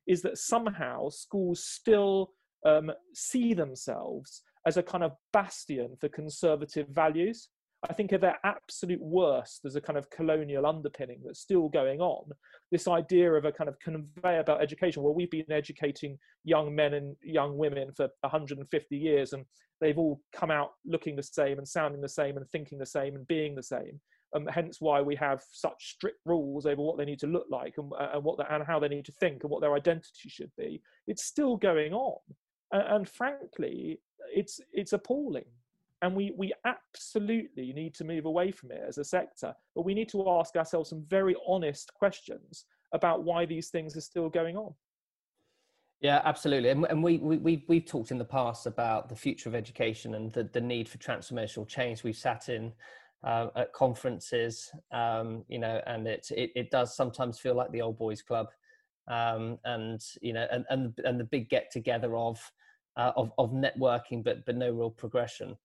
is 0.06 0.22
that 0.22 0.38
somehow 0.38 1.10
schools 1.10 1.64
still 1.64 2.32
um, 2.64 2.90
see 3.14 3.54
themselves 3.54 4.42
as 4.66 4.76
a 4.76 4.82
kind 4.82 5.04
of 5.04 5.12
bastion 5.32 5.96
for 6.00 6.08
conservative 6.08 6.88
values 6.88 7.48
I 7.88 7.92
think 7.92 8.12
at 8.12 8.20
their 8.20 8.38
absolute 8.44 9.00
worst, 9.00 9.60
there's 9.62 9.76
a 9.76 9.80
kind 9.80 9.96
of 9.96 10.10
colonial 10.10 10.66
underpinning 10.66 11.20
that's 11.24 11.40
still 11.40 11.68
going 11.68 12.00
on. 12.00 12.28
This 12.72 12.88
idea 12.88 13.32
of 13.32 13.44
a 13.44 13.52
kind 13.52 13.68
of 13.68 13.78
conveyor 13.78 14.42
belt 14.42 14.60
education. 14.60 15.02
where 15.02 15.12
we've 15.12 15.30
been 15.30 15.50
educating 15.50 16.18
young 16.42 16.74
men 16.74 16.94
and 16.94 17.16
young 17.22 17.56
women 17.56 17.92
for 17.92 18.08
150 18.22 18.96
years, 18.96 19.32
and 19.32 19.44
they've 19.80 19.98
all 19.98 20.20
come 20.32 20.50
out 20.50 20.72
looking 20.84 21.14
the 21.14 21.22
same 21.22 21.58
and 21.58 21.68
sounding 21.68 22.00
the 22.00 22.08
same 22.08 22.36
and 22.36 22.48
thinking 22.50 22.78
the 22.78 22.86
same 22.86 23.14
and 23.14 23.26
being 23.28 23.54
the 23.54 23.62
same. 23.62 24.00
Um, 24.34 24.46
hence 24.46 24.78
why 24.80 25.00
we 25.00 25.14
have 25.16 25.42
such 25.52 25.92
strict 25.94 26.18
rules 26.26 26.66
over 26.66 26.82
what 26.82 26.98
they 26.98 27.04
need 27.04 27.20
to 27.20 27.28
look 27.28 27.46
like 27.48 27.74
and, 27.78 27.90
uh, 27.92 28.10
and 28.14 28.24
what 28.24 28.38
the, 28.38 28.52
and 28.52 28.64
how 28.66 28.78
they 28.80 28.88
need 28.88 29.06
to 29.06 29.12
think 29.12 29.42
and 29.42 29.50
what 29.50 29.62
their 29.62 29.74
identity 29.74 30.28
should 30.28 30.50
be. 30.58 30.82
It's 31.06 31.24
still 31.24 31.56
going 31.56 31.94
on, 31.94 32.18
and, 32.72 32.82
and 32.82 33.08
frankly, 33.08 34.00
it's 34.34 34.60
it's 34.72 34.92
appalling 34.92 35.46
and 36.02 36.14
we 36.14 36.32
we 36.36 36.52
absolutely 36.64 37.72
need 37.72 37.94
to 37.94 38.04
move 38.04 38.24
away 38.24 38.50
from 38.50 38.70
it 38.70 38.82
as 38.86 38.98
a 38.98 39.04
sector 39.04 39.54
but 39.74 39.84
we 39.84 39.94
need 39.94 40.08
to 40.08 40.28
ask 40.28 40.56
ourselves 40.56 40.90
some 40.90 41.04
very 41.08 41.34
honest 41.46 41.92
questions 41.94 42.64
about 42.92 43.24
why 43.24 43.44
these 43.44 43.68
things 43.68 43.96
are 43.96 44.00
still 44.00 44.28
going 44.28 44.56
on. 44.56 44.72
Yeah 46.00 46.22
absolutely. 46.24 46.70
And, 46.70 46.86
and 46.88 47.02
we, 47.02 47.18
we, 47.18 47.38
we 47.38 47.64
we've 47.68 47.84
talked 47.84 48.10
in 48.10 48.18
the 48.18 48.24
past 48.24 48.66
about 48.66 49.08
the 49.08 49.16
future 49.16 49.48
of 49.48 49.54
education 49.54 50.14
and 50.14 50.32
the, 50.32 50.44
the 50.44 50.60
need 50.60 50.88
for 50.88 50.98
transformational 50.98 51.66
change. 51.66 52.04
We've 52.04 52.16
sat 52.16 52.48
in 52.48 52.72
uh, 53.24 53.48
at 53.56 53.72
conferences 53.72 54.70
um, 54.92 55.44
you 55.48 55.58
know 55.58 55.80
and 55.86 56.06
it, 56.06 56.28
it 56.30 56.52
it 56.54 56.70
does 56.70 56.94
sometimes 56.94 57.38
feel 57.38 57.54
like 57.54 57.70
the 57.72 57.82
old 57.82 57.98
boys 57.98 58.22
club 58.22 58.46
um, 59.08 59.58
and 59.64 60.00
you 60.22 60.32
know 60.32 60.46
and 60.52 60.64
and, 60.70 60.96
and 61.04 61.18
the 61.18 61.24
big 61.24 61.48
get 61.48 61.70
together 61.72 62.16
of 62.16 62.40
uh, 62.96 63.10
of, 63.16 63.32
of 63.38 63.50
networking 63.50 64.22
but 64.22 64.46
but 64.46 64.56
no 64.56 64.70
real 64.70 64.90
progression 64.90 65.56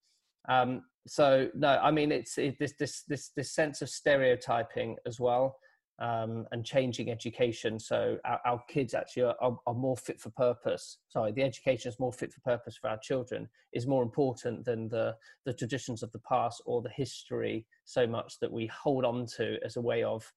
um, 0.50 0.83
so 1.07 1.50
no, 1.53 1.79
I 1.81 1.91
mean 1.91 2.12
it's 2.12 2.38
it, 2.38 2.57
this 2.59 2.73
this 2.79 3.03
this 3.07 3.31
this 3.35 3.51
sense 3.51 3.81
of 3.81 3.89
stereotyping 3.89 4.95
as 5.05 5.19
well, 5.19 5.57
um, 6.00 6.45
and 6.51 6.65
changing 6.65 7.12
education. 7.12 7.79
So 7.79 8.17
our, 8.25 8.39
our 8.45 8.63
kids 8.69 8.93
actually 8.93 9.23
are, 9.23 9.35
are, 9.41 9.57
are, 9.67 9.73
more 9.73 9.97
fit 9.97 10.19
for 10.19 10.29
purpose. 10.31 10.97
Sorry, 11.09 11.31
the 11.31 11.43
education 11.43 11.89
is 11.89 12.00
more 12.00 12.13
fit 12.13 12.33
for 12.33 12.41
purpose 12.41 12.77
for 12.77 12.89
our 12.89 12.97
children 12.97 13.50
is 13.73 13.88
more 13.88 14.03
important 14.03 14.65
than 14.65 14.88
the 14.89 15.15
the 15.45 15.53
traditions 15.53 16.03
of 16.03 16.12
the 16.12 16.19
past 16.19 16.62
or 16.65 16.81
the 16.81 16.89
history 16.89 17.65
so 17.85 18.07
much 18.07 18.39
that 18.39 18.51
we 18.51 18.67
hold 18.67 19.05
on 19.05 19.25
to 19.38 19.57
as 19.63 19.75
a 19.75 19.81
way 19.81 20.03
of, 20.03 20.31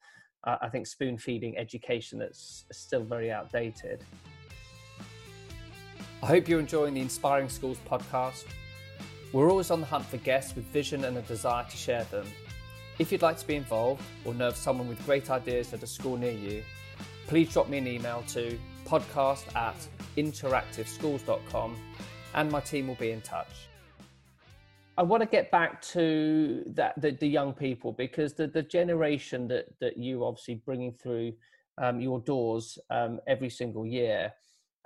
uh, 0.44 0.56
I 0.60 0.68
think, 0.68 0.86
spoon 0.86 1.16
feeding 1.16 1.56
education 1.56 2.18
that's 2.18 2.64
still 2.72 3.04
very 3.04 3.30
outdated. 3.30 4.02
I 6.22 6.26
hope 6.26 6.48
you're 6.48 6.60
enjoying 6.60 6.94
the 6.94 7.02
Inspiring 7.02 7.48
Schools 7.48 7.78
podcast. 7.88 8.46
We're 9.32 9.50
always 9.50 9.70
on 9.70 9.80
the 9.80 9.86
hunt 9.86 10.06
for 10.06 10.18
guests 10.18 10.54
with 10.54 10.64
vision 10.66 11.04
and 11.04 11.16
a 11.18 11.22
desire 11.22 11.64
to 11.64 11.76
share 11.76 12.04
them. 12.04 12.26
If 12.98 13.10
you'd 13.10 13.22
like 13.22 13.38
to 13.38 13.46
be 13.46 13.56
involved 13.56 14.02
or 14.24 14.32
know 14.32 14.48
of 14.48 14.56
someone 14.56 14.88
with 14.88 15.04
great 15.04 15.30
ideas 15.30 15.72
at 15.74 15.82
a 15.82 15.86
school 15.86 16.16
near 16.16 16.32
you, 16.32 16.62
please 17.26 17.52
drop 17.52 17.68
me 17.68 17.78
an 17.78 17.88
email 17.88 18.22
to 18.28 18.58
podcast 18.86 19.54
at 19.56 19.74
interactiveschools.com 20.16 21.76
and 22.34 22.50
my 22.50 22.60
team 22.60 22.86
will 22.86 22.94
be 22.94 23.10
in 23.10 23.20
touch. 23.20 23.68
I 24.96 25.02
want 25.02 25.22
to 25.22 25.28
get 25.28 25.50
back 25.50 25.82
to 25.82 26.62
that 26.68 26.98
the, 27.00 27.10
the 27.10 27.26
young 27.26 27.52
people 27.52 27.92
because 27.92 28.32
the, 28.32 28.46
the 28.46 28.62
generation 28.62 29.48
that, 29.48 29.66
that 29.80 29.98
you 29.98 30.24
obviously 30.24 30.54
bringing 30.54 30.92
through 30.92 31.34
um, 31.78 32.00
your 32.00 32.20
doors 32.20 32.78
um, 32.90 33.20
every 33.26 33.50
single 33.50 33.84
year 33.84 34.32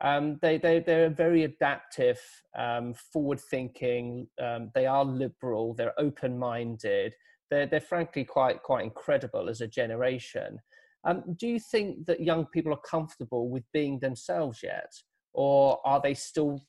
um, 0.01 0.39
they, 0.41 0.57
they, 0.59 0.81
they're 0.81 1.11
very 1.11 1.45
adaptive, 1.45 2.19
um, 2.59 2.95
forward 3.13 3.41
thinking, 3.41 4.27
um, 4.43 4.71
they 4.75 4.87
are 4.87 5.05
liberal, 5.05 5.75
they're 5.75 5.99
open 5.99 6.39
minded, 6.39 7.15
they're, 7.51 7.67
they're 7.67 7.81
frankly 7.81 8.25
quite, 8.25 8.63
quite 8.63 8.85
incredible 8.85 9.49
as 9.49 9.61
a 9.61 9.67
generation. 9.67 10.59
Um, 11.05 11.23
do 11.39 11.47
you 11.47 11.59
think 11.59 12.07
that 12.07 12.21
young 12.21 12.47
people 12.47 12.73
are 12.73 12.81
comfortable 12.81 13.49
with 13.51 13.65
being 13.73 13.99
themselves 13.99 14.61
yet? 14.63 14.93
Or 15.33 15.81
are 15.85 16.01
they 16.01 16.15
still 16.15 16.61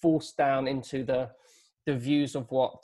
forced 0.00 0.36
down 0.36 0.66
into 0.68 1.04
the, 1.04 1.30
the 1.86 1.96
views 1.96 2.34
of 2.34 2.50
what 2.50 2.82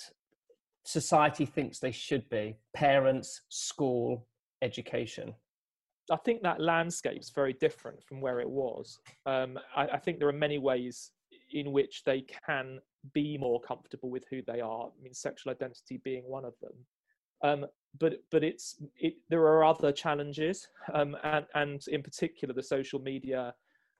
society 0.85 1.47
thinks 1.47 1.79
they 1.79 1.93
should 1.93 2.29
be 2.29 2.57
parents, 2.75 3.43
school, 3.49 4.27
education? 4.63 5.35
I 6.11 6.17
think 6.17 6.43
that 6.43 6.61
landscape's 6.61 7.31
very 7.31 7.53
different 7.55 8.03
from 8.03 8.21
where 8.21 8.41
it 8.41 8.49
was. 8.49 8.99
Um, 9.27 9.59
I, 9.77 9.87
I, 9.87 9.99
think 9.99 10.19
there 10.19 10.29
are 10.29 10.33
many 10.33 10.59
ways 10.59 11.11
in 11.53 11.73
which 11.73 12.03
they 12.05 12.25
can 12.47 12.81
be 13.12 13.38
more 13.38 13.61
comfortable 13.61 14.11
with 14.11 14.25
who 14.31 14.43
they 14.47 14.61
are. 14.61 14.87
I 14.87 15.03
mean, 15.03 15.15
sexual 15.15 15.53
identity 15.53 16.00
being 16.05 16.25
one 16.25 16.45
of 16.45 16.55
them. 16.61 16.73
Um, 17.43 17.67
but 17.99 18.15
but 18.31 18.43
it's 18.45 18.77
it, 18.97 19.15
there 19.31 19.43
are 19.43 19.65
other 19.65 19.93
challenges, 19.93 20.67
um, 20.93 21.17
and 21.23 21.47
and 21.55 21.81
in 21.88 22.03
particular 22.03 22.53
the 22.53 22.62
social 22.62 23.00
media 23.00 23.55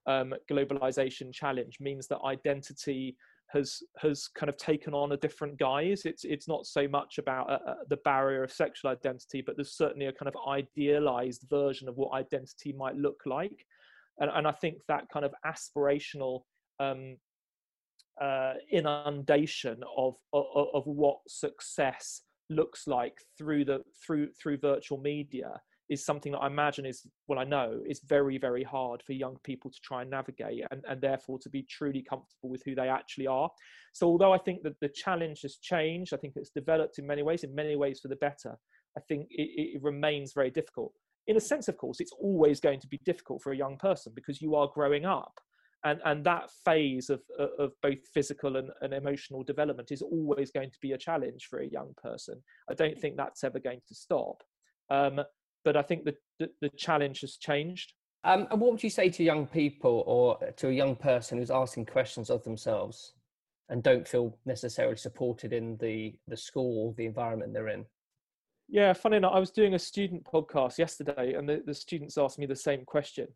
um, 0.07 0.35
globalization 0.51 1.33
challenge 1.33 1.79
means 1.81 2.07
that 2.09 2.21
identity 2.25 3.17
has 3.51 3.83
has 3.99 4.29
kind 4.29 4.51
of 4.51 4.57
taken 4.57 4.95
on 4.95 5.13
a 5.13 5.17
different 5.17 5.59
guise. 5.59 6.03
It's 6.05 6.25
it's 6.25 6.49
not 6.49 6.67
so 6.67 6.87
much 6.87 7.19
about 7.19 7.51
uh, 7.51 7.59
uh, 7.67 7.75
the 7.89 7.97
barrier 7.99 8.43
of 8.43 8.53
sexual 8.53 8.91
identity, 8.91 9.43
but 9.45 9.57
there's 9.57 9.77
certainly 9.77 10.07
a 10.07 10.13
kind 10.13 10.29
of 10.29 10.37
idealized 10.49 11.47
version 11.49 11.89
of 11.89 11.97
what 11.97 12.13
identity 12.13 12.73
might 12.73 12.97
look 12.97 13.21
like, 13.27 13.65
and 14.19 14.31
and 14.35 14.47
I 14.47 14.53
think 14.53 14.79
that 14.89 15.09
kind 15.13 15.25
of 15.25 15.35
aspirational 15.47 16.43
um, 16.79 17.17
uh, 18.21 18.55
inundation 18.71 19.83
of, 19.97 20.17
of 20.33 20.69
of 20.75 20.87
what 20.87 21.19
success 21.27 22.23
looks 22.51 22.87
like 22.87 23.19
through 23.37 23.65
the 23.65 23.83
through 24.05 24.29
through 24.33 24.59
virtual 24.59 24.99
media 24.99 25.61
is 25.89 26.05
something 26.05 26.33
that 26.33 26.39
I 26.39 26.47
imagine 26.49 26.85
is, 26.85 27.07
well, 27.27 27.39
I 27.39 27.45
know 27.45 27.81
is 27.89 28.01
very, 28.07 28.39
very 28.39 28.63
hard 28.63 29.03
for 29.03 29.13
young 29.13 29.37
people 29.43 29.71
to 29.71 29.81
try 29.83 30.03
and 30.03 30.11
navigate 30.11 30.65
and, 30.71 30.85
and 30.89 31.01
therefore 31.01 31.39
to 31.41 31.49
be 31.49 31.63
truly 31.63 32.03
comfortable 32.03 32.51
with 32.51 32.63
who 32.65 32.75
they 32.75 32.89
actually 32.89 33.27
are. 33.27 33.51
So, 33.93 34.07
although 34.07 34.33
I 34.33 34.39
think 34.39 34.63
that 34.65 34.79
the 34.81 34.89
challenge 34.89 35.43
has 35.43 35.57
changed, 35.57 36.13
I 36.13 36.19
think 36.19 36.35
it's 36.37 36.51
developed 36.51 36.99
in 36.99 37.07
many 37.07 37.23
ways, 37.23 37.45
in 37.45 37.55
many 37.55 37.77
ways 37.77 38.01
for 38.01 38.09
the 38.09 38.17
better, 38.17 38.59
I 38.97 39.01
think 39.09 39.29
it, 39.31 39.77
it 39.77 39.83
remains 39.83 40.33
very 40.35 40.51
difficult. 40.51 40.93
in 41.29 41.37
a 41.37 41.41
sense, 41.41 41.69
of 41.69 41.77
course, 41.77 42.01
it's 42.01 42.13
always 42.19 42.59
going 42.59 42.81
to 42.81 42.89
be 42.89 43.01
difficult 43.05 43.43
for 43.43 43.53
a 43.53 43.57
young 43.57 43.77
person 43.77 44.13
because 44.17 44.41
you 44.43 44.55
are 44.55 44.71
growing 44.75 45.05
up. 45.05 45.33
And, 45.85 46.01
and 46.05 46.25
that 46.25 46.51
phase 46.65 47.09
of, 47.09 47.21
of 47.39 47.71
both 47.83 47.99
physical 48.13 48.57
and, 48.57 48.71
and 48.81 48.93
emotional 48.93 49.45
development 49.45 49.93
is 49.93 50.03
always 50.03 50.51
going 50.51 50.71
to 50.71 50.79
be 50.81 50.93
a 50.93 50.99
challenge 50.99 51.47
for 51.49 51.61
a 51.61 51.69
young 51.69 51.95
person. 52.03 52.43
I 52.69 52.75
don't 52.75 52.99
think 52.99 53.17
that's 53.17 53.45
ever 53.45 53.61
going 53.61 53.81
to 53.87 53.95
stop. 53.95 54.43
Um, 54.91 55.21
but 55.65 55.77
I 55.77 55.83
think 55.83 56.05
the, 56.05 56.15
the, 56.39 56.51
the 56.61 56.71
challenge 56.71 57.21
has 57.21 57.37
changed. 57.37 57.93
Um, 58.25 58.47
and 58.51 58.61
what 58.61 58.73
would 58.73 58.83
you 58.83 58.91
say 58.91 59.11
to 59.11 59.23
young 59.23 59.47
people 59.47 60.03
or 60.07 60.39
to 60.57 60.69
a 60.69 60.73
young 60.73 60.97
person 60.97 61.39
who's 61.39 61.51
asking 61.51 61.87
questions 61.87 62.31
of 62.31 62.43
themselves 62.45 63.15
and 63.69 63.83
don't 63.83 64.09
feel 64.09 64.37
necessarily 64.45 64.97
supported 64.97 65.53
in 65.53 65.77
the, 65.79 66.15
the 66.27 66.37
school 66.37 66.95
the 66.97 67.07
environment 67.07 67.53
they're 67.53 67.69
in? 67.69 67.85
Yeah, 68.69 68.93
funny 68.93 69.17
enough, 69.17 69.33
I 69.35 69.39
was 69.39 69.51
doing 69.51 69.75
a 69.75 69.79
student 69.79 70.25
podcast 70.25 70.77
yesterday, 70.77 71.35
and 71.35 71.49
the, 71.49 71.63
the 71.65 71.73
students 71.73 72.19
asked 72.19 72.39
me 72.39 72.45
the 72.45 72.55
same 72.55 72.85
question. 72.85 73.29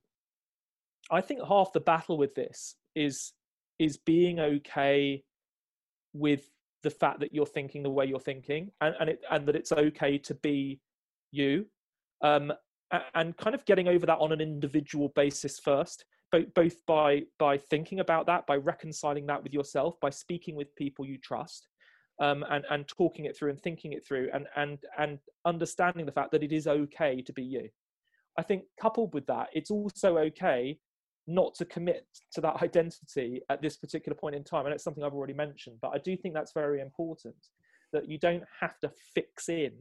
I 1.11 1.23
think 1.23 1.41
half 1.47 1.73
the 1.73 1.81
battle 1.81 2.19
with 2.19 2.35
this 2.35 2.77
is 2.95 3.33
is 3.79 3.97
being 3.97 4.39
okay 4.39 5.25
with 6.13 6.51
the 6.83 6.91
fact 6.91 7.21
that 7.21 7.33
you're 7.33 7.47
thinking 7.47 7.83
the 7.83 7.91
way 7.91 8.05
you're 8.05 8.21
thinking, 8.21 8.71
and 8.83 8.95
and, 9.01 9.09
it, 9.09 9.21
and 9.31 9.47
that 9.49 9.57
it's 9.57 9.73
okay 9.73 10.19
to 10.19 10.35
be 10.35 10.81
you, 11.31 11.65
um, 12.23 12.53
and 13.15 13.37
kind 13.37 13.55
of 13.55 13.65
getting 13.65 13.89
over 13.89 14.07
that 14.07 14.19
on 14.19 14.33
an 14.33 14.41
individual 14.41 15.09
basis 15.15 15.59
first, 15.59 16.05
both 16.55 16.87
by 16.87 17.23
by 17.39 17.59
thinking 17.59 18.01
about 18.01 18.27
that, 18.27 18.47
by 18.47 18.57
reconciling 18.57 19.27
that 19.27 19.43
with 19.43 19.53
yourself, 19.53 19.99
by 20.01 20.11
speaking 20.11 20.55
with 20.55 20.75
people 20.77 21.05
you 21.05 21.19
trust, 21.19 21.69
um, 22.21 22.45
and 22.51 22.65
and 22.71 22.87
talking 22.89 23.25
it 23.25 23.37
through 23.37 23.51
and 23.51 23.61
thinking 23.61 23.93
it 23.93 24.07
through 24.07 24.29
and 24.33 24.47
and 24.57 24.79
and 24.99 25.19
understanding 25.45 26.07
the 26.07 26.13
fact 26.13 26.33
that 26.33 26.43
it 26.43 26.53
is 26.53 26.67
okay 26.67 27.23
to 27.23 27.33
be 27.33 27.43
you. 27.43 27.69
I 28.39 28.43
think 28.43 28.65
coupled 28.81 29.13
with 29.13 29.27
that 29.27 29.49
it's 29.53 29.71
also 29.71 30.19
okay 30.19 30.79
not 31.27 31.55
to 31.55 31.65
commit 31.65 32.07
to 32.33 32.41
that 32.41 32.57
identity 32.63 33.43
at 33.51 33.63
this 33.63 33.77
particular 33.77 34.17
point 34.17 34.35
in 34.35 34.45
time 34.45 34.65
and 34.67 34.75
it's 34.75 34.85
something 34.85 35.05
i've 35.05 35.15
already 35.15 35.33
mentioned 35.33 35.77
but 35.81 35.93
i 35.95 35.99
do 35.99 36.17
think 36.17 36.35
that's 36.35 36.53
very 36.53 36.81
important 36.81 37.37
that 37.93 38.09
you 38.09 38.19
don't 38.19 38.45
have 38.61 38.79
to 38.81 38.91
fix 39.15 39.49
in 39.49 39.73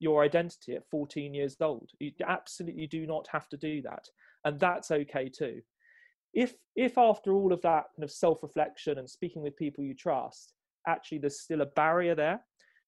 your 0.00 0.22
identity 0.22 0.74
at 0.74 0.88
14 0.90 1.34
years 1.34 1.56
old 1.60 1.90
you 1.98 2.12
absolutely 2.26 2.86
do 2.86 3.06
not 3.06 3.26
have 3.30 3.48
to 3.48 3.56
do 3.56 3.82
that 3.82 4.06
and 4.44 4.58
that's 4.60 4.90
okay 4.90 5.28
too 5.28 5.60
if 6.34 6.54
if 6.76 6.98
after 6.98 7.32
all 7.32 7.52
of 7.52 7.62
that 7.62 7.84
kind 7.96 8.04
of 8.04 8.10
self-reflection 8.10 8.98
and 8.98 9.08
speaking 9.08 9.42
with 9.42 9.56
people 9.56 9.82
you 9.82 9.94
trust 9.94 10.52
actually 10.86 11.18
there's 11.18 11.40
still 11.40 11.62
a 11.62 11.66
barrier 11.66 12.14
there 12.14 12.40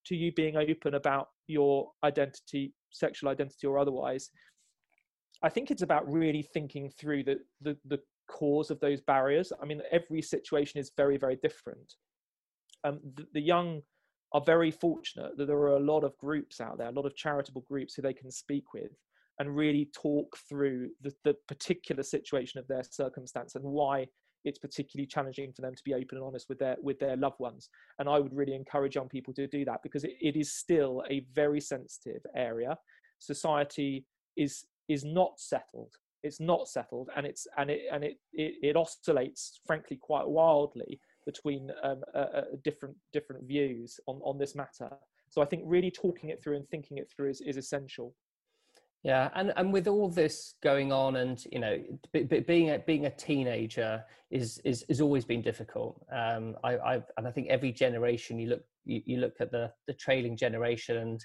to 0.07 0.17
you 0.17 0.33
being 0.33 0.57
open 0.57 0.95
about 0.95 1.29
your 1.47 1.90
identity, 2.05 2.73
sexual 2.90 3.31
identity 3.31 3.67
or 3.67 3.79
otherwise. 3.79 4.31
I 5.43 5.49
think 5.49 5.71
it's 5.71 5.83
about 5.83 6.11
really 6.11 6.43
thinking 6.43 6.90
through 6.90 7.25
the, 7.25 7.38
the, 7.61 7.76
the 7.87 8.00
cause 8.29 8.71
of 8.71 8.81
those 8.81 9.00
barriers. 9.00 9.52
I 9.61 9.67
mean, 9.67 9.83
every 9.90 10.23
situation 10.23 10.81
is 10.81 10.93
very, 10.97 11.17
very 11.17 11.37
different. 11.37 11.95
Um, 12.85 13.00
the, 13.17 13.26
the 13.35 13.40
young 13.40 13.83
are 14.32 14.40
very 14.40 14.70
fortunate 14.70 15.37
that 15.37 15.46
there 15.46 15.56
are 15.56 15.76
a 15.76 15.80
lot 15.80 16.04
of 16.04 16.16
groups 16.18 16.60
out 16.60 16.78
there, 16.78 16.88
a 16.88 16.92
lot 16.92 17.06
of 17.06 17.16
charitable 17.16 17.64
groups 17.68 17.94
who 17.94 18.02
they 18.02 18.12
can 18.12 18.30
speak 18.30 18.72
with 18.72 18.92
and 19.38 19.56
really 19.56 19.88
talk 19.94 20.37
through 20.49 20.90
the, 21.00 21.12
the 21.25 21.34
particular 21.49 22.02
situation 22.02 22.60
of 22.60 22.68
their 22.68 22.82
circumstance 22.88 23.54
and 23.54 23.64
why 23.64 24.06
it's 24.44 24.58
particularly 24.58 25.06
challenging 25.06 25.52
for 25.52 25.62
them 25.62 25.75
to 25.75 25.82
be 25.84 25.94
open 25.94 26.16
and 26.16 26.25
honest 26.25 26.49
with 26.49 26.58
their 26.58 26.76
with 26.82 26.99
their 26.99 27.16
loved 27.16 27.40
ones. 27.40 27.68
And 27.99 28.08
i 28.08 28.18
would 28.18 28.34
really 28.34 28.54
encourage 28.54 28.94
young 28.94 29.08
people 29.08 29.34
to 29.34 29.46
do 29.46 29.64
that 29.64 29.82
because 29.82 30.04
it, 30.04 30.14
it 30.20 30.37
is 30.37 30.52
still 30.52 31.02
a 31.10 31.26
very 31.34 31.60
sensitive 31.60 32.22
area. 32.37 32.78
Society 33.18 34.06
is 34.37 34.64
is 34.88 35.04
not 35.04 35.38
settled. 35.38 35.94
It's 36.22 36.40
not 36.40 36.68
settled 36.68 37.08
and 37.16 37.26
it's 37.26 37.46
and 37.56 37.70
it 37.70 37.82
and 37.92 38.04
it 38.04 38.18
it, 38.32 38.54
it 38.62 38.76
oscillates 38.76 39.60
frankly 39.66 39.99
quite 40.00 40.28
wildly 40.28 41.00
between 41.27 41.71
um, 41.83 42.03
uh, 42.15 42.19
uh, 42.19 42.45
different 42.65 42.97
different 43.12 43.43
views 43.45 44.00
on 44.07 44.21
on 44.25 44.39
this 44.39 44.54
matter 44.54 44.91
so 45.28 45.43
i 45.43 45.45
think 45.45 45.63
really 45.67 45.91
talking 45.91 46.30
it 46.30 46.43
through 46.43 46.56
and 46.56 46.69
thinking 46.69 46.99
it 46.99 47.11
through 47.11 47.30
is, 47.30 47.41
is 47.41 47.56
essential 47.56 48.15
yeah, 49.02 49.30
and 49.35 49.52
and 49.56 49.73
with 49.73 49.89
all 49.89 50.11
this 50.11 50.56
going 50.63 50.93
on, 50.93 51.17
and 51.17 51.43
you 51.50 51.59
know, 51.59 51.78
b- 52.13 52.25
b- 52.25 52.41
being 52.41 52.71
a 52.71 52.78
being 52.80 53.06
a 53.06 53.11
teenager 53.11 54.04
is 54.30 54.61
is 54.63 54.85
has 54.89 55.00
always 55.00 55.25
been 55.25 55.41
difficult. 55.41 56.04
Um, 56.13 56.54
I, 56.63 56.76
I've 56.78 57.04
and 57.17 57.26
I 57.26 57.30
think 57.30 57.49
every 57.49 57.73
generation 57.73 58.39
you 58.39 58.50
look 58.50 58.63
you, 58.85 59.00
you 59.06 59.17
look 59.17 59.41
at 59.41 59.50
the 59.52 59.73
the 59.87 59.95
trailing 59.95 60.37
generation 60.37 60.99
and 60.99 61.25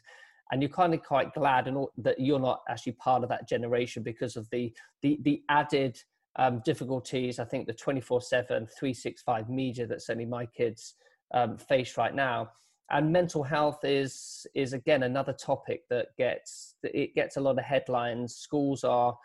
and 0.52 0.62
you're 0.62 0.70
kind 0.70 0.94
of 0.94 1.04
quite 1.04 1.34
glad 1.34 1.68
and 1.68 1.86
that 1.98 2.18
you're 2.18 2.40
not 2.40 2.62
actually 2.70 2.94
part 2.94 3.24
of 3.24 3.30
that 3.30 3.50
generation 3.50 4.04
because 4.04 4.38
of 4.38 4.50
the 4.52 4.74
the 5.02 5.20
the 5.24 5.42
added 5.50 6.02
um, 6.38 6.62
difficulties. 6.66 7.40
I 7.40 7.46
think 7.46 7.68
the 7.68 7.74
24/7 7.74 8.48
365 8.48 9.50
media 9.50 9.88
that 9.88 10.02
certainly 10.02 10.26
my 10.26 10.46
kids 10.46 10.96
um, 11.34 11.58
face 11.58 11.98
right 11.98 12.14
now. 12.14 12.52
And 12.92 13.12
mental 13.12 13.44
health 13.44 13.80
is 13.84 14.46
is 14.54 14.74
again 14.74 15.04
another 15.04 15.34
topic 15.34 15.84
that 15.90 16.08
gets 16.18 16.76
it 16.84 17.16
gets 17.16 17.38
a 17.38 17.42
lot 17.42 17.58
of 17.58 17.66
headlines. 17.66 18.36
Schools 18.36 18.84
are 18.84 19.18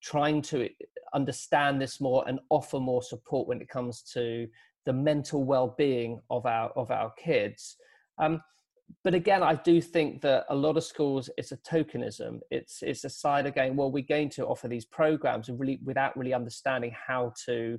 trying 0.00 0.42
to 0.42 0.68
understand 1.12 1.80
this 1.80 2.00
more 2.00 2.24
and 2.28 2.38
offer 2.50 2.78
more 2.78 3.02
support 3.02 3.48
when 3.48 3.60
it 3.60 3.68
comes 3.68 4.02
to 4.02 4.46
the 4.86 4.92
mental 4.92 5.44
well-being 5.44 6.20
of 6.30 6.46
our 6.46 6.70
of 6.70 6.90
our 6.90 7.12
kids. 7.18 7.76
Um, 8.18 8.40
but 9.02 9.14
again 9.14 9.42
i 9.42 9.54
do 9.54 9.80
think 9.80 10.20
that 10.20 10.44
a 10.50 10.54
lot 10.54 10.76
of 10.76 10.84
schools 10.84 11.30
it's 11.36 11.52
a 11.52 11.56
tokenism. 11.58 12.40
It's 12.50 12.82
it's 12.82 13.04
a 13.04 13.10
side 13.10 13.52
going 13.54 13.76
well 13.76 13.90
we're 13.90 14.04
going 14.06 14.30
to 14.30 14.46
offer 14.46 14.68
these 14.68 14.84
programs 14.84 15.48
and 15.48 15.58
really 15.58 15.80
without 15.84 16.16
really 16.16 16.34
understanding 16.34 16.94
how 17.06 17.32
to 17.46 17.78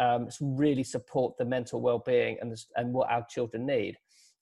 um, 0.00 0.28
really 0.40 0.82
support 0.82 1.36
the 1.36 1.44
mental 1.44 1.82
well-being 1.82 2.38
and, 2.40 2.56
and 2.76 2.92
what 2.94 3.10
our 3.10 3.26
children 3.28 3.66
need. 3.66 3.96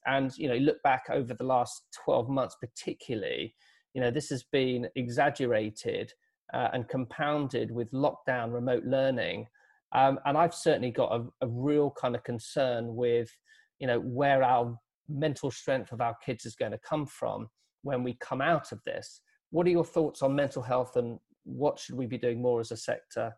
And 0.06 0.36
you 0.36 0.48
know 0.48 0.56
look 0.56 0.82
back 0.82 1.04
over 1.10 1.34
the 1.34 1.44
last 1.44 1.82
12 2.04 2.28
months 2.28 2.56
particularly 2.60 3.54
you 3.94 4.00
know 4.00 4.10
this 4.10 4.28
has 4.28 4.44
been 4.44 4.88
exaggerated 4.96 6.12
uh, 6.54 6.68
and 6.72 6.88
compounded 6.88 7.70
with 7.70 7.90
lockdown 7.92 8.52
remote 8.52 8.84
learning. 8.84 9.46
Um, 9.92 10.18
and 10.26 10.36
i've 10.36 10.54
certainly 10.54 10.90
got 10.90 11.10
a, 11.12 11.24
a, 11.40 11.48
real 11.48 11.90
kind 11.90 12.14
of 12.14 12.22
concern 12.22 12.94
with 12.94 13.30
you 13.78 13.86
know 13.86 13.98
where 14.00 14.42
our 14.42 14.78
mental 15.08 15.50
strength 15.50 15.92
of 15.92 16.00
our 16.00 16.16
kids 16.24 16.44
is 16.46 16.54
going 16.54 16.72
to 16.72 16.78
come 16.78 17.06
from 17.06 17.48
when 17.82 18.02
we 18.02 18.16
come 18.20 18.40
out 18.40 18.72
of 18.72 18.80
this. 18.84 19.20
What 19.50 19.66
are 19.66 19.70
your 19.70 19.84
thoughts 19.84 20.22
on 20.22 20.34
mental 20.34 20.62
health 20.62 20.96
and 20.96 21.18
what 21.44 21.78
should 21.78 21.94
we 21.94 22.06
be 22.06 22.18
doing 22.18 22.42
more 22.42 22.60
as 22.60 22.70
a 22.70 22.76
sector 22.76 23.34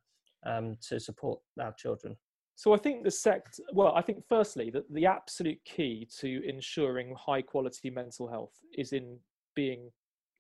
um, 0.47 0.77
to 0.89 0.99
support 0.99 1.39
our 1.61 1.73
children? 1.79 2.17
So 2.57 2.75
I 2.75 2.77
think 2.77 3.05
the 3.05 3.11
sect, 3.11 3.61
well, 3.73 3.95
I 3.95 4.03
think 4.03 4.25
firstly 4.29 4.71
that 4.71 4.93
the 4.93 5.07
absolute 5.07 5.59
key 5.65 6.09
to 6.19 6.47
ensuring 6.47 7.15
high 7.17 7.43
quality 7.43 7.91
mental 7.91 8.29
health 8.29 8.53
is 8.77 8.93
in 8.93 9.19
being 9.55 9.91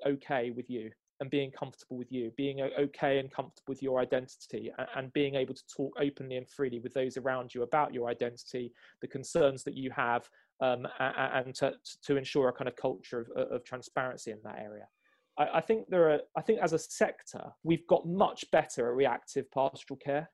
okay 0.07 0.51
with 0.51 0.69
you 0.69 0.90
and 1.21 1.31
being 1.31 1.51
comfortable 1.51 1.97
with 1.97 2.11
you, 2.11 2.33
being 2.37 2.61
okay 2.79 3.19
and 3.19 3.31
comfortable 3.31 3.69
with 3.69 3.83
your 3.83 4.01
identity, 4.01 4.73
and, 4.97 5.13
being 5.13 5.35
able 5.35 5.55
to 5.55 5.63
talk 5.75 5.93
openly 6.01 6.37
and 6.37 6.49
freely 6.49 6.79
with 6.79 6.95
those 6.95 7.17
around 7.17 7.55
you 7.55 7.63
about 7.63 7.93
your 7.93 8.09
identity, 8.09 8.73
the 9.03 9.09
concerns 9.09 9.63
that 9.65 9.77
you 9.77 9.91
have, 9.91 10.29
um, 10.61 10.87
and 10.99 11.55
to, 11.55 11.73
to 12.03 12.17
ensure 12.17 12.49
a 12.49 12.53
kind 12.53 12.69
of 12.69 12.77
culture 12.77 13.27
of, 13.37 13.51
of 13.51 13.65
transparency 13.65 14.31
in 14.31 14.39
that 14.45 14.59
area. 14.59 14.87
I, 15.39 15.59
I 15.59 15.61
think 15.61 15.89
there 15.89 16.11
are. 16.11 16.21
I 16.37 16.43
think 16.43 16.61
as 16.61 16.73
a 16.73 16.79
sector, 16.79 17.45
we've 17.65 17.87
got 17.87 18.07
much 18.07 18.45
better 18.51 18.89
at 18.89 18.97
reactive 18.97 19.51
pastoral 19.51 19.99
care 19.99 20.31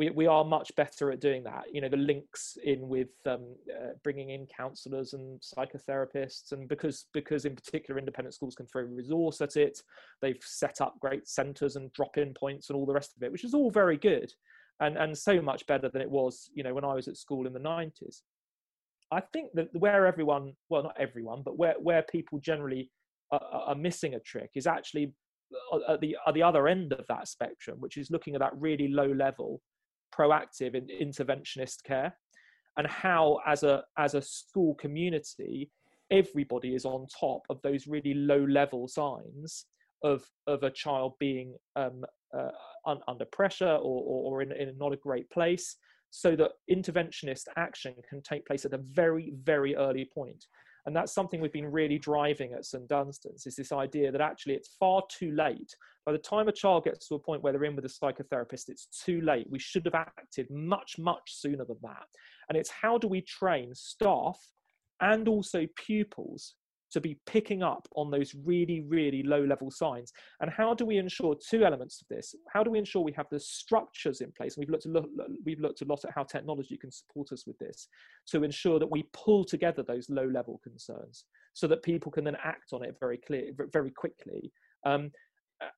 we, 0.00 0.08
we 0.08 0.26
are 0.26 0.46
much 0.46 0.74
better 0.76 1.12
at 1.12 1.20
doing 1.20 1.44
that. 1.44 1.64
You 1.70 1.82
know, 1.82 1.90
the 1.90 1.98
links 1.98 2.56
in 2.64 2.88
with 2.88 3.10
um, 3.26 3.54
uh, 3.70 3.90
bringing 4.02 4.30
in 4.30 4.46
counsellors 4.46 5.12
and 5.12 5.38
psychotherapists, 5.42 6.52
and 6.52 6.66
because 6.66 7.04
because 7.12 7.44
in 7.44 7.54
particular 7.54 7.98
independent 7.98 8.34
schools 8.34 8.54
can 8.54 8.66
throw 8.66 8.84
resource 8.84 9.42
at 9.42 9.56
it, 9.56 9.78
they've 10.22 10.42
set 10.42 10.80
up 10.80 10.94
great 11.00 11.28
centres 11.28 11.76
and 11.76 11.92
drop-in 11.92 12.32
points 12.32 12.70
and 12.70 12.78
all 12.78 12.86
the 12.86 12.94
rest 12.94 13.14
of 13.14 13.22
it, 13.22 13.30
which 13.30 13.44
is 13.44 13.52
all 13.52 13.70
very 13.70 13.98
good, 13.98 14.32
and 14.80 14.96
and 14.96 15.16
so 15.16 15.42
much 15.42 15.66
better 15.66 15.90
than 15.90 16.00
it 16.00 16.10
was, 16.10 16.48
you 16.54 16.62
know, 16.62 16.72
when 16.72 16.84
I 16.84 16.94
was 16.94 17.06
at 17.06 17.18
school 17.18 17.46
in 17.46 17.52
the 17.52 17.58
nineties. 17.58 18.22
I 19.12 19.20
think 19.20 19.50
that 19.52 19.68
where 19.74 20.06
everyone, 20.06 20.54
well, 20.70 20.84
not 20.84 20.96
everyone, 20.98 21.42
but 21.44 21.58
where 21.58 21.74
where 21.78 22.04
people 22.04 22.38
generally 22.38 22.90
are, 23.30 23.42
are 23.52 23.74
missing 23.74 24.14
a 24.14 24.20
trick 24.20 24.52
is 24.54 24.66
actually 24.66 25.12
uh, 25.74 25.92
at 25.92 26.00
the 26.00 26.16
at 26.26 26.32
the 26.32 26.42
other 26.42 26.68
end 26.68 26.94
of 26.94 27.04
that 27.08 27.28
spectrum, 27.28 27.76
which 27.80 27.98
is 27.98 28.10
looking 28.10 28.34
at 28.34 28.40
that 28.40 28.56
really 28.56 28.88
low 28.88 29.12
level 29.12 29.60
proactive 30.16 30.74
in 30.74 30.86
interventionist 30.86 31.82
care 31.84 32.14
and 32.76 32.86
how 32.86 33.38
as 33.46 33.62
a 33.62 33.82
as 33.98 34.14
a 34.14 34.22
school 34.22 34.74
community 34.74 35.70
everybody 36.10 36.74
is 36.74 36.84
on 36.84 37.06
top 37.08 37.42
of 37.50 37.60
those 37.62 37.86
really 37.86 38.14
low 38.14 38.44
level 38.44 38.88
signs 38.88 39.66
of 40.02 40.24
of 40.46 40.62
a 40.62 40.70
child 40.70 41.14
being 41.18 41.54
um, 41.76 42.04
uh, 42.36 42.50
un, 42.86 43.00
under 43.08 43.24
pressure 43.26 43.74
or, 43.76 44.02
or, 44.02 44.32
or 44.32 44.42
in, 44.42 44.52
in 44.52 44.76
not 44.78 44.92
a 44.92 44.96
great 44.96 45.28
place 45.30 45.76
so 46.10 46.34
that 46.34 46.52
interventionist 46.70 47.44
action 47.56 47.94
can 48.08 48.20
take 48.22 48.46
place 48.46 48.64
at 48.64 48.72
a 48.72 48.78
very 48.78 49.32
very 49.42 49.76
early 49.76 50.08
point 50.12 50.46
and 50.86 50.94
that's 50.94 51.12
something 51.12 51.40
we've 51.40 51.52
been 51.52 51.70
really 51.70 51.98
driving 51.98 52.52
at 52.52 52.64
st 52.64 52.88
dunstan's 52.88 53.46
is 53.46 53.56
this 53.56 53.72
idea 53.72 54.10
that 54.10 54.20
actually 54.20 54.54
it's 54.54 54.76
far 54.78 55.02
too 55.10 55.32
late. 55.32 55.74
By 56.06 56.12
the 56.12 56.18
time 56.18 56.48
a 56.48 56.52
child 56.52 56.84
gets 56.84 57.06
to 57.08 57.14
a 57.14 57.18
point 57.18 57.42
where 57.42 57.52
they're 57.52 57.64
in 57.64 57.76
with 57.76 57.84
a 57.84 57.88
psychotherapist 57.88 58.68
it's 58.68 58.86
too 59.04 59.20
late. 59.20 59.46
We 59.50 59.58
should 59.58 59.84
have 59.84 59.94
acted 59.94 60.50
much 60.50 60.98
much 60.98 61.34
sooner 61.34 61.64
than 61.64 61.78
that. 61.82 62.06
And 62.48 62.56
it's 62.56 62.70
how 62.70 62.98
do 62.98 63.08
we 63.08 63.20
train 63.22 63.74
staff 63.74 64.38
and 65.00 65.28
also 65.28 65.66
pupils 65.76 66.54
to 66.92 67.00
be 67.00 67.18
picking 67.26 67.62
up 67.62 67.86
on 67.94 68.10
those 68.10 68.34
really, 68.44 68.80
really 68.80 69.22
low 69.22 69.42
level 69.44 69.70
signs. 69.70 70.12
And 70.40 70.50
how 70.50 70.74
do 70.74 70.84
we 70.84 70.98
ensure 70.98 71.36
two 71.48 71.64
elements 71.64 72.00
of 72.02 72.08
this? 72.08 72.34
How 72.52 72.62
do 72.62 72.70
we 72.70 72.78
ensure 72.78 73.02
we 73.02 73.12
have 73.12 73.28
the 73.30 73.40
structures 73.40 74.20
in 74.20 74.32
place? 74.32 74.56
And 74.56 74.62
we've 74.62 74.70
looked, 74.70 74.86
a 74.86 74.90
lot, 74.90 75.06
we've 75.44 75.60
looked 75.60 75.82
a 75.82 75.84
lot 75.84 76.04
at 76.04 76.12
how 76.14 76.24
technology 76.24 76.76
can 76.76 76.90
support 76.90 77.32
us 77.32 77.46
with 77.46 77.58
this 77.58 77.88
to 78.28 78.44
ensure 78.44 78.78
that 78.78 78.90
we 78.90 79.08
pull 79.12 79.44
together 79.44 79.82
those 79.82 80.10
low 80.10 80.26
level 80.26 80.60
concerns 80.62 81.24
so 81.52 81.66
that 81.66 81.82
people 81.82 82.10
can 82.10 82.24
then 82.24 82.36
act 82.42 82.72
on 82.72 82.84
it 82.84 82.96
very 82.98 83.18
clear, 83.18 83.52
very 83.72 83.90
quickly. 83.90 84.52
Um, 84.84 85.10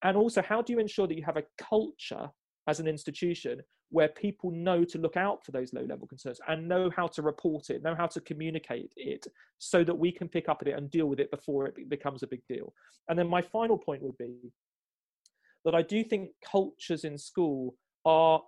and 0.02 0.16
also, 0.16 0.42
how 0.42 0.62
do 0.62 0.72
you 0.72 0.78
ensure 0.78 1.06
that 1.06 1.16
you 1.16 1.24
have 1.24 1.36
a 1.36 1.44
culture 1.58 2.30
as 2.68 2.78
an 2.80 2.86
institution 2.86 3.60
where 3.92 4.08
people 4.08 4.50
know 4.50 4.84
to 4.84 4.98
look 4.98 5.16
out 5.16 5.44
for 5.44 5.52
those 5.52 5.72
low 5.72 5.82
level 5.82 6.06
concerns 6.06 6.40
and 6.48 6.66
know 6.66 6.90
how 6.96 7.06
to 7.06 7.22
report 7.22 7.68
it, 7.70 7.82
know 7.82 7.94
how 7.94 8.06
to 8.06 8.20
communicate 8.22 8.92
it 8.96 9.26
so 9.58 9.84
that 9.84 9.94
we 9.94 10.10
can 10.10 10.28
pick 10.28 10.48
up 10.48 10.58
at 10.62 10.68
it 10.68 10.78
and 10.78 10.90
deal 10.90 11.06
with 11.06 11.20
it 11.20 11.30
before 11.30 11.66
it 11.66 11.88
becomes 11.88 12.22
a 12.22 12.26
big 12.26 12.40
deal. 12.48 12.72
And 13.08 13.18
then 13.18 13.28
my 13.28 13.42
final 13.42 13.76
point 13.76 14.02
would 14.02 14.16
be 14.16 14.50
that 15.64 15.74
I 15.74 15.82
do 15.82 16.02
think 16.02 16.30
cultures 16.44 17.04
in 17.04 17.18
school 17.18 17.74
are 18.04 18.40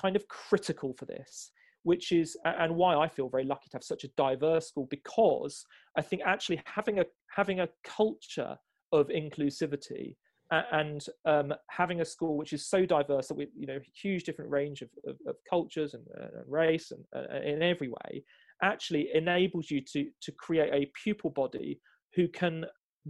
kind 0.00 0.16
of 0.16 0.26
critical 0.28 0.92
for 0.98 1.06
this 1.06 1.52
which 1.84 2.12
is 2.12 2.36
and 2.44 2.74
why 2.74 2.96
I 2.96 3.08
feel 3.08 3.28
very 3.28 3.44
lucky 3.44 3.70
to 3.70 3.76
have 3.76 3.84
such 3.84 4.04
a 4.04 4.08
diverse 4.08 4.68
school 4.68 4.86
because 4.90 5.64
I 5.96 6.02
think 6.02 6.20
actually 6.26 6.60
having 6.66 6.98
a 6.98 7.04
having 7.34 7.60
a 7.60 7.68
culture 7.84 8.58
of 8.92 9.08
inclusivity 9.08 10.16
and 10.50 11.04
um, 11.26 11.52
having 11.68 12.00
a 12.00 12.04
school 12.04 12.36
which 12.36 12.52
is 12.52 12.66
so 12.66 12.86
diverse 12.86 13.28
that 13.28 13.36
we 13.36 13.48
you 13.56 13.66
know 13.66 13.78
huge 14.00 14.24
different 14.24 14.50
range 14.50 14.82
of, 14.82 14.88
of, 15.06 15.16
of 15.26 15.36
cultures 15.48 15.94
and, 15.94 16.04
uh, 16.18 16.38
and, 16.38 16.44
race 16.46 16.90
and 16.90 17.04
uh, 17.14 17.40
in 17.40 17.62
every 17.62 17.88
way 17.88 18.24
actually 18.62 19.08
enables 19.14 19.70
you 19.70 19.80
to 19.80 20.06
to 20.22 20.32
create 20.32 20.72
a 20.72 20.90
pupil 21.02 21.30
body 21.30 21.80
who 22.14 22.28
can 22.28 22.64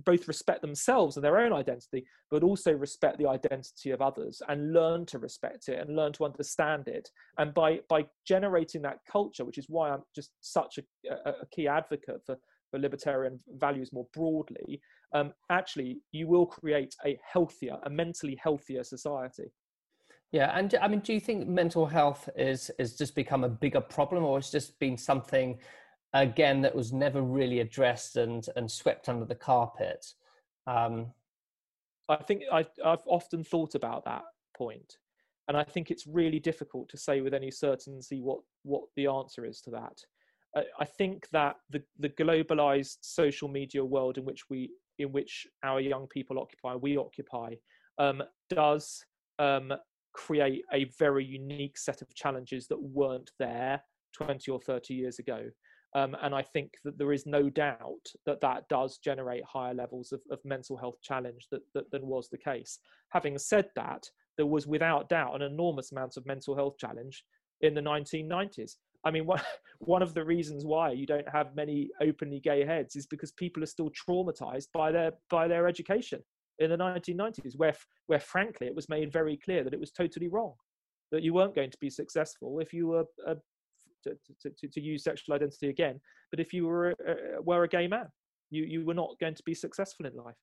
both 0.05 0.29
respect 0.29 0.61
themselves 0.63 1.17
and 1.17 1.25
their 1.25 1.39
own 1.39 1.53
identity 1.53 2.05
but 2.31 2.43
also 2.45 2.73
respect 2.73 3.19
the 3.19 3.27
identity 3.27 3.91
of 3.91 4.03
others 4.03 4.41
and 4.49 4.73
learn 4.73 5.05
to 5.07 5.19
respect 5.19 5.69
it 5.69 5.81
and 5.81 5.97
learn 5.97 6.13
to 6.13 6.25
understand 6.25 6.87
it. 6.87 7.09
And 7.39 7.55
by 7.55 7.81
by 7.89 8.07
generating 8.27 8.83
that 8.83 8.99
culture 9.11 9.45
which 9.45 9.59
is 9.59 9.67
why 9.69 9.91
i'm 9.91 10.03
just 10.15 10.31
such 10.41 10.79
a, 10.79 11.13
a, 11.13 11.31
a 11.31 11.47
key 11.51 11.67
advocate 11.67 12.21
for 12.27 12.37
for 12.71 12.79
libertarian 12.79 13.39
values 13.57 13.93
more 13.93 14.07
broadly, 14.13 14.81
um, 15.13 15.33
actually 15.51 16.01
you 16.13 16.27
will 16.27 16.47
create 16.47 16.95
a 17.05 17.19
healthier, 17.33 17.77
a 17.85 17.91
mentally 17.91 18.39
healthier 18.43 18.85
society. 18.85 19.51
Yeah, 20.31 20.53
and 20.55 20.75
I 20.83 20.89
mean, 20.89 21.01
do 21.01 21.15
you 21.15 21.21
think 21.21 21.49
mental 21.49 21.87
health 21.87 22.29
is 22.37 22.71
is 22.79 22.97
just 22.97 23.15
become 23.15 23.45
a 23.45 23.49
bigger 23.49 23.81
problem, 23.81 24.25
or 24.25 24.39
it's 24.39 24.51
just 24.51 24.79
been 24.79 24.99
something 24.99 25.59
again 26.13 26.61
that 26.63 26.75
was 26.75 26.93
never 26.93 27.23
really 27.23 27.61
addressed 27.61 28.17
and 28.17 28.47
and 28.57 28.71
swept 28.71 29.09
under 29.09 29.25
the 29.25 29.35
carpet? 29.35 30.07
Um, 30.67 31.13
I 32.11 32.17
think 32.17 32.43
I, 32.53 32.67
I've 32.85 33.07
often 33.07 33.43
thought 33.43 33.75
about 33.75 34.05
that 34.05 34.25
point, 34.55 34.99
and 35.49 35.57
I 35.57 35.65
think 35.65 35.91
it's 35.91 36.07
really 36.07 36.41
difficult 36.41 36.91
to 36.91 36.99
say 36.99 37.23
with 37.23 37.33
any 37.33 37.51
certainty 37.51 38.21
what 38.21 38.41
what 38.65 38.83
the 38.97 39.07
answer 39.07 39.47
is 39.47 39.63
to 39.63 39.71
that. 39.71 39.99
I 40.81 40.85
think 40.85 41.29
that 41.31 41.57
the, 41.71 41.83
the 41.99 42.09
globalized 42.09 42.97
social 43.03 43.49
media 43.49 43.85
world 43.85 44.19
in 44.19 44.25
which 44.25 44.49
we 44.49 44.71
in 44.99 45.13
which 45.13 45.47
our 45.63 45.81
young 45.81 46.07
people 46.09 46.39
occupy, 46.39 46.75
we 46.75 46.97
occupy, 46.97 47.55
um, 47.99 48.23
does 48.51 49.05
um, 49.39 49.73
create 50.15 50.65
a 50.73 50.85
very 50.99 51.25
unique 51.25 51.79
set 51.79 52.03
of 52.03 52.15
challenges 52.15 52.67
that 52.69 52.81
weren't 52.81 53.31
there 53.39 53.83
20 54.15 54.51
or 54.51 54.61
30 54.61 54.95
years 54.95 55.19
ago. 55.19 55.45
Um, 55.95 56.17
and 56.23 56.35
I 56.35 56.43
think 56.43 56.75
that 56.85 56.99
there 56.99 57.13
is 57.13 57.25
no 57.25 57.49
doubt 57.49 58.07
that 58.27 58.41
that 58.43 58.69
does 58.69 58.99
generate 58.99 59.45
higher 59.45 59.73
levels 59.73 60.13
of, 60.13 60.21
of 60.31 60.39
mental 60.45 60.77
health 60.77 60.97
challenge 61.03 61.47
that, 61.51 61.63
that, 61.75 61.91
than 61.91 62.07
was 62.07 62.29
the 62.29 62.39
case. 62.39 62.79
Having 63.11 63.39
said 63.39 63.67
that, 63.75 64.09
there 64.37 64.47
was 64.47 64.67
without 64.67 65.09
doubt 65.09 65.35
an 65.35 65.43
enormous 65.43 65.93
amount 65.93 66.17
of 66.17 66.27
mental 66.27 66.55
health 66.55 66.77
challenge 66.79 67.25
in 67.63 67.75
the 67.75 67.81
1990s. 67.81 68.77
I 69.05 69.11
mean, 69.11 69.27
one, 69.27 69.41
one 69.79 70.03
of 70.03 70.15
the 70.15 70.25
reasons 70.25 70.65
why 70.65 70.91
you 70.91 71.07
don't 71.07 71.29
have 71.29 71.55
many 71.55 71.91
openly 72.01 72.41
gay 72.41 72.65
heads 72.65 72.97
is 72.97 73.07
because 73.07 73.33
people 73.33 73.63
are 73.63 73.67
still 73.67 73.91
traumatized 73.91 74.69
by 74.73 74.93
their 74.93 75.13
by 75.31 75.49
their 75.49 75.69
education 75.69 76.21
in 76.59 76.71
the 76.71 76.77
1990s, 76.77 77.57
where 77.57 77.75
where 78.07 78.21
frankly 78.21 78.67
it 78.67 78.75
was 78.75 78.89
made 78.89 79.13
very 79.13 79.37
clear 79.37 79.65
that 79.65 79.75
it 79.75 79.81
was 79.81 79.93
totally 79.93 80.29
wrong, 80.29 80.55
that 81.13 81.23
you 81.23 81.35
weren't 81.35 81.55
going 81.55 81.71
to 81.71 81.79
be 81.81 81.91
successful 81.91 82.59
if 82.61 82.73
you 82.73 82.89
were 82.89 83.05
uh, 83.27 83.33
a, 83.33 83.37
to, 84.05 84.51
to, 84.57 84.69
to, 84.69 84.81
use 84.81 85.03
sexual 85.03 85.35
identity 85.35 85.69
again, 85.69 86.01
but 86.31 86.39
if 86.39 86.53
you 86.53 86.65
were 86.67 86.91
a, 86.91 87.43
were 87.43 87.65
a 87.65 87.69
gay 87.69 87.87
man, 87.87 88.07
you 88.51 88.65
you 88.65 88.85
were 88.85 88.95
not 88.95 89.19
going 89.21 89.35
to 89.35 89.43
be 89.45 89.55
successful 89.55 90.07
in 90.07 90.15
life. 90.15 90.37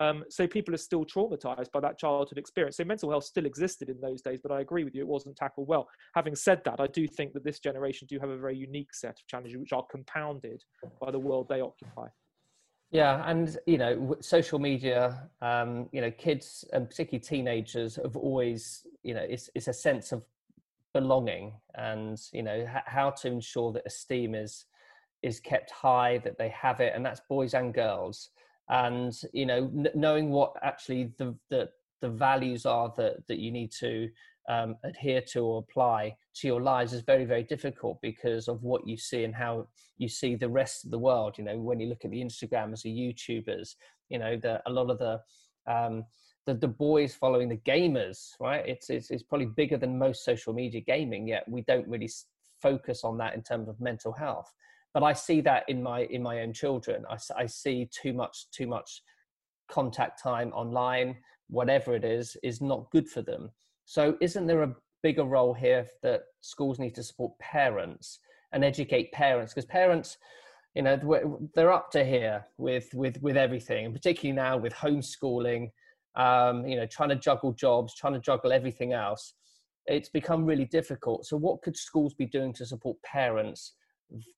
Um, 0.00 0.24
so 0.28 0.46
people 0.46 0.74
are 0.74 0.78
still 0.78 1.04
traumatized 1.04 1.70
by 1.72 1.80
that 1.80 1.98
childhood 1.98 2.38
experience. 2.38 2.76
So 2.76 2.84
mental 2.84 3.10
health 3.10 3.24
still 3.24 3.46
existed 3.46 3.88
in 3.88 4.00
those 4.00 4.22
days, 4.22 4.40
but 4.42 4.50
I 4.50 4.60
agree 4.60 4.84
with 4.84 4.94
you, 4.94 5.02
it 5.02 5.08
wasn't 5.08 5.36
tackled 5.36 5.68
well. 5.68 5.88
Having 6.14 6.36
said 6.36 6.62
that, 6.64 6.80
I 6.80 6.88
do 6.88 7.06
think 7.06 7.32
that 7.34 7.44
this 7.44 7.60
generation 7.60 8.06
do 8.10 8.18
have 8.18 8.30
a 8.30 8.36
very 8.36 8.56
unique 8.56 8.92
set 8.92 9.10
of 9.10 9.26
challenges 9.28 9.56
which 9.56 9.72
are 9.72 9.84
compounded 9.90 10.62
by 11.00 11.10
the 11.10 11.18
world 11.18 11.48
they 11.48 11.60
occupy. 11.60 12.08
Yeah, 12.90 13.28
and 13.28 13.56
you 13.66 13.78
know, 13.78 14.16
social 14.20 14.58
media, 14.58 15.28
um, 15.42 15.88
you 15.92 16.00
know, 16.00 16.10
kids 16.12 16.64
and 16.72 16.88
particularly 16.88 17.24
teenagers 17.24 17.96
have 17.96 18.16
always, 18.16 18.86
you 19.02 19.14
know, 19.14 19.26
it's 19.28 19.50
it's 19.56 19.66
a 19.66 19.72
sense 19.72 20.12
of 20.12 20.22
belonging, 20.92 21.54
and 21.74 22.20
you 22.32 22.44
know 22.44 22.64
how 22.86 23.10
to 23.10 23.26
ensure 23.26 23.72
that 23.72 23.82
esteem 23.84 24.36
is 24.36 24.66
is 25.22 25.40
kept 25.40 25.72
high, 25.72 26.18
that 26.18 26.38
they 26.38 26.50
have 26.50 26.78
it, 26.80 26.92
and 26.94 27.04
that's 27.04 27.20
boys 27.28 27.54
and 27.54 27.74
girls 27.74 28.30
and 28.68 29.12
you 29.32 29.46
know 29.46 29.70
n- 29.76 29.88
knowing 29.94 30.30
what 30.30 30.54
actually 30.62 31.12
the, 31.18 31.34
the 31.50 31.68
the 32.00 32.08
values 32.08 32.66
are 32.66 32.92
that 32.96 33.26
that 33.28 33.38
you 33.38 33.50
need 33.50 33.70
to 33.72 34.08
um, 34.48 34.76
adhere 34.84 35.22
to 35.22 35.40
or 35.40 35.58
apply 35.60 36.14
to 36.34 36.46
your 36.46 36.60
lives 36.60 36.92
is 36.92 37.02
very 37.02 37.24
very 37.24 37.42
difficult 37.42 37.98
because 38.02 38.48
of 38.48 38.62
what 38.62 38.86
you 38.86 38.96
see 38.96 39.24
and 39.24 39.34
how 39.34 39.66
you 39.96 40.08
see 40.08 40.34
the 40.34 40.48
rest 40.48 40.84
of 40.84 40.90
the 40.90 40.98
world. 40.98 41.36
You 41.38 41.44
know 41.44 41.58
when 41.58 41.80
you 41.80 41.88
look 41.88 42.04
at 42.04 42.10
the 42.10 42.22
instagrammers 42.22 42.82
the 42.82 42.90
youtubers 42.90 43.74
you 44.08 44.18
know 44.18 44.36
the 44.36 44.62
a 44.66 44.70
lot 44.70 44.90
of 44.90 44.98
the 44.98 45.20
um, 45.66 46.04
the, 46.46 46.52
the 46.52 46.68
boys 46.68 47.14
following 47.14 47.48
the 47.48 47.56
gamers 47.56 48.32
right? 48.38 48.66
It's, 48.66 48.90
it's 48.90 49.10
it's 49.10 49.22
probably 49.22 49.46
bigger 49.46 49.78
than 49.78 49.98
most 49.98 50.24
social 50.24 50.52
media 50.52 50.80
gaming 50.80 51.26
yet 51.26 51.48
we 51.48 51.62
don't 51.62 51.88
really 51.88 52.10
focus 52.60 53.04
on 53.04 53.16
that 53.18 53.34
in 53.34 53.42
terms 53.42 53.68
of 53.68 53.80
mental 53.80 54.12
health 54.12 54.52
but 54.94 55.02
I 55.02 55.12
see 55.12 55.40
that 55.42 55.64
in 55.68 55.82
my 55.82 56.04
in 56.04 56.22
my 56.22 56.40
own 56.40 56.52
children. 56.52 57.04
I, 57.10 57.18
I 57.36 57.46
see 57.46 57.90
too 57.90 58.12
much 58.12 58.46
too 58.52 58.68
much 58.68 59.02
contact 59.68 60.22
time 60.22 60.52
online, 60.52 61.16
whatever 61.48 61.94
it 61.94 62.04
is, 62.04 62.36
is 62.42 62.60
not 62.60 62.90
good 62.92 63.08
for 63.08 63.20
them. 63.20 63.50
So, 63.84 64.16
isn't 64.20 64.46
there 64.46 64.62
a 64.62 64.74
bigger 65.02 65.24
role 65.24 65.52
here 65.52 65.86
that 66.02 66.22
schools 66.40 66.78
need 66.78 66.94
to 66.94 67.02
support 67.02 67.38
parents 67.40 68.20
and 68.52 68.64
educate 68.64 69.12
parents? 69.12 69.52
Because 69.52 69.66
parents, 69.66 70.16
you 70.74 70.82
know, 70.82 70.96
they're 71.54 71.72
up 71.72 71.90
to 71.90 72.04
here 72.04 72.46
with 72.56 72.88
with 72.94 73.20
with 73.20 73.36
everything, 73.36 73.86
and 73.86 73.94
particularly 73.94 74.36
now 74.36 74.56
with 74.56 74.72
homeschooling. 74.72 75.70
Um, 76.16 76.64
you 76.64 76.76
know, 76.76 76.86
trying 76.86 77.08
to 77.08 77.16
juggle 77.16 77.52
jobs, 77.52 77.96
trying 77.96 78.12
to 78.12 78.20
juggle 78.20 78.52
everything 78.52 78.92
else. 78.92 79.34
It's 79.86 80.08
become 80.08 80.44
really 80.44 80.64
difficult. 80.64 81.26
So, 81.26 81.36
what 81.36 81.60
could 81.62 81.76
schools 81.76 82.14
be 82.14 82.26
doing 82.26 82.52
to 82.52 82.64
support 82.64 82.96
parents 83.02 83.72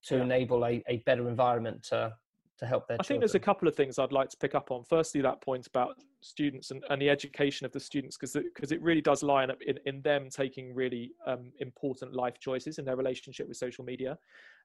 to 0.06 0.16
yeah. 0.16 0.22
enable 0.22 0.64
a, 0.64 0.82
a 0.88 0.98
better 1.06 1.28
environment 1.28 1.82
to 1.90 2.12
to 2.58 2.66
help 2.66 2.88
their 2.88 2.94
I 2.94 3.02
children. 3.02 3.06
think 3.06 3.20
there's 3.20 3.34
a 3.34 3.44
couple 3.44 3.68
of 3.68 3.74
things 3.74 3.98
I'd 3.98 4.12
like 4.12 4.30
to 4.30 4.36
pick 4.36 4.54
up 4.54 4.70
on. 4.70 4.82
Firstly, 4.84 5.20
that 5.22 5.40
point 5.42 5.66
about 5.66 5.96
students 6.22 6.70
and, 6.70 6.82
and 6.88 7.00
the 7.00 7.10
education 7.10 7.66
of 7.66 7.72
the 7.72 7.80
students, 7.80 8.16
because 8.16 8.32
because 8.32 8.72
it, 8.72 8.76
it, 8.76 8.82
really 8.82 9.00
does 9.00 9.22
line 9.22 9.50
up 9.50 9.60
in, 9.62 9.78
in 9.84 10.00
them 10.02 10.28
taking 10.30 10.74
really 10.74 11.12
um, 11.26 11.52
important 11.60 12.14
life 12.14 12.38
choices 12.40 12.78
in 12.78 12.84
their 12.84 12.96
relationship 12.96 13.48
with 13.48 13.56
social 13.56 13.84
media. 13.84 14.16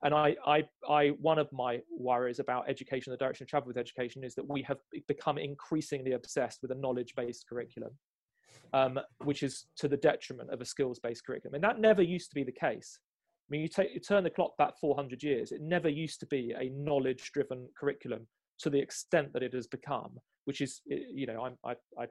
And 0.04 0.14
I, 0.14 0.36
I, 0.46 0.64
I, 0.90 1.10
one 1.22 1.38
of 1.38 1.52
my 1.52 1.80
worries 1.96 2.40
about 2.40 2.70
education, 2.70 3.12
the 3.12 3.18
direction 3.18 3.44
of 3.44 3.50
travel 3.50 3.68
with 3.68 3.78
education, 3.78 4.24
is 4.24 4.36
that 4.36 4.50
we 4.50 4.62
have 4.64 4.78
become 5.08 5.38
increasingly 5.38 6.14
obsessed 6.14 6.62
with 6.62 6.72
a 6.72 6.76
knowledge-based 6.76 7.46
curriculum, 7.48 7.92
um, 8.74 9.00
which 9.24 9.44
is 9.44 9.68
to 9.78 9.88
the 9.88 9.98
detriment 9.98 10.50
of 10.50 10.62
a 10.62 10.66
skills-based 10.66 11.26
curriculum. 11.26 11.56
And 11.56 11.64
that 11.64 11.80
never 11.80 12.02
used 12.02 12.30
to 12.30 12.36
be 12.36 12.44
the 12.44 12.52
case 12.52 13.00
mean, 13.52 13.62
you, 13.62 13.68
take, 13.68 13.94
you 13.94 14.00
turn 14.00 14.24
the 14.24 14.30
clock 14.30 14.58
back 14.58 14.80
400 14.80 15.22
years, 15.22 15.52
it 15.52 15.62
never 15.62 15.90
used 15.90 16.20
to 16.22 16.26
be 16.26 16.54
a 16.58 16.70
knowledge 16.70 17.32
driven 17.34 17.68
curriculum 17.78 18.26
to 18.60 18.70
the 18.70 18.80
extent 18.80 19.34
that 19.34 19.44
it 19.44 19.54
has 19.54 19.68
become, 19.68 20.18
which 20.46 20.62
is, 20.62 20.82
you 20.86 21.26
know, 21.26 21.44
I'm, 21.44 21.58
I, 21.66 21.72
I 22.02 22.08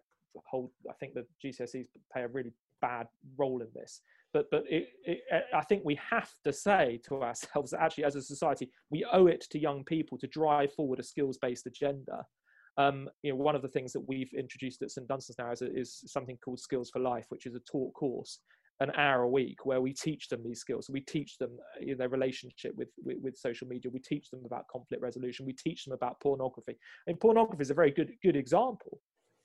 hold, 0.49 0.71
I 0.89 0.93
think 0.95 1.15
the 1.15 1.27
GCSEs 1.45 1.87
play 2.13 2.23
a 2.23 2.29
really 2.29 2.53
bad 2.81 3.07
role 3.37 3.63
in 3.63 3.69
this. 3.75 4.01
but 4.33 4.47
but 4.51 4.65
it, 4.69 4.89
it, 5.05 5.21
I 5.55 5.63
think 5.63 5.83
we 5.85 5.99
have 6.11 6.31
to 6.45 6.53
say 6.53 7.01
to 7.09 7.23
ourselves 7.23 7.71
that 7.71 7.81
actually, 7.81 8.05
as 8.05 8.17
a 8.17 8.23
society, 8.23 8.71
we 8.91 9.07
owe 9.13 9.27
it 9.27 9.45
to 9.51 9.59
young 9.59 9.85
people 9.85 10.19
to 10.19 10.27
drive 10.27 10.73
forward 10.75 10.99
a 10.99 11.03
skills-based 11.03 11.67
agenda. 11.67 12.25
Um, 12.77 13.09
you 13.23 13.33
know, 13.33 13.37
one 13.37 13.57
of 13.57 13.63
the 13.63 13.69
things 13.69 13.93
that 13.93 14.07
we've 14.09 14.33
introduced 14.33 14.81
at 14.83 14.91
St 14.91 15.07
Dunstan's 15.07 15.39
now 15.39 15.51
is, 15.53 15.63
is 15.63 16.03
something 16.07 16.39
called 16.43 16.61
Skills 16.61 16.91
for 16.91 17.01
Life, 17.01 17.27
which 17.29 17.47
is 17.47 17.55
a 17.55 17.61
taught 17.61 17.93
course, 17.95 18.39
an 18.81 18.91
hour 18.97 19.23
a 19.23 19.29
week, 19.29 19.67
where 19.67 19.81
we 19.81 19.93
teach 19.93 20.29
them 20.29 20.43
these 20.43 20.61
skills. 20.61 20.89
We 20.91 21.01
teach 21.01 21.37
them 21.39 21.51
uh, 21.53 21.81
you 21.81 21.93
know, 21.93 21.99
their 21.99 22.09
relationship 22.09 22.73
with, 22.77 22.89
with, 23.05 23.19
with 23.21 23.37
social 23.37 23.69
media. 23.69 23.91
We 23.93 24.01
teach 24.01 24.31
them 24.31 24.43
about 24.47 24.69
conflict 24.69 25.03
resolution. 25.03 25.47
We 25.47 25.53
teach 25.53 25.85
them 25.85 25.95
about 25.95 26.19
pornography. 26.21 26.77
And 27.07 27.21
pornography 27.21 27.63
is 27.63 27.71
a 27.71 27.75
very 27.75 27.91
good 27.91 28.13
good 28.23 28.37
example 28.37 29.01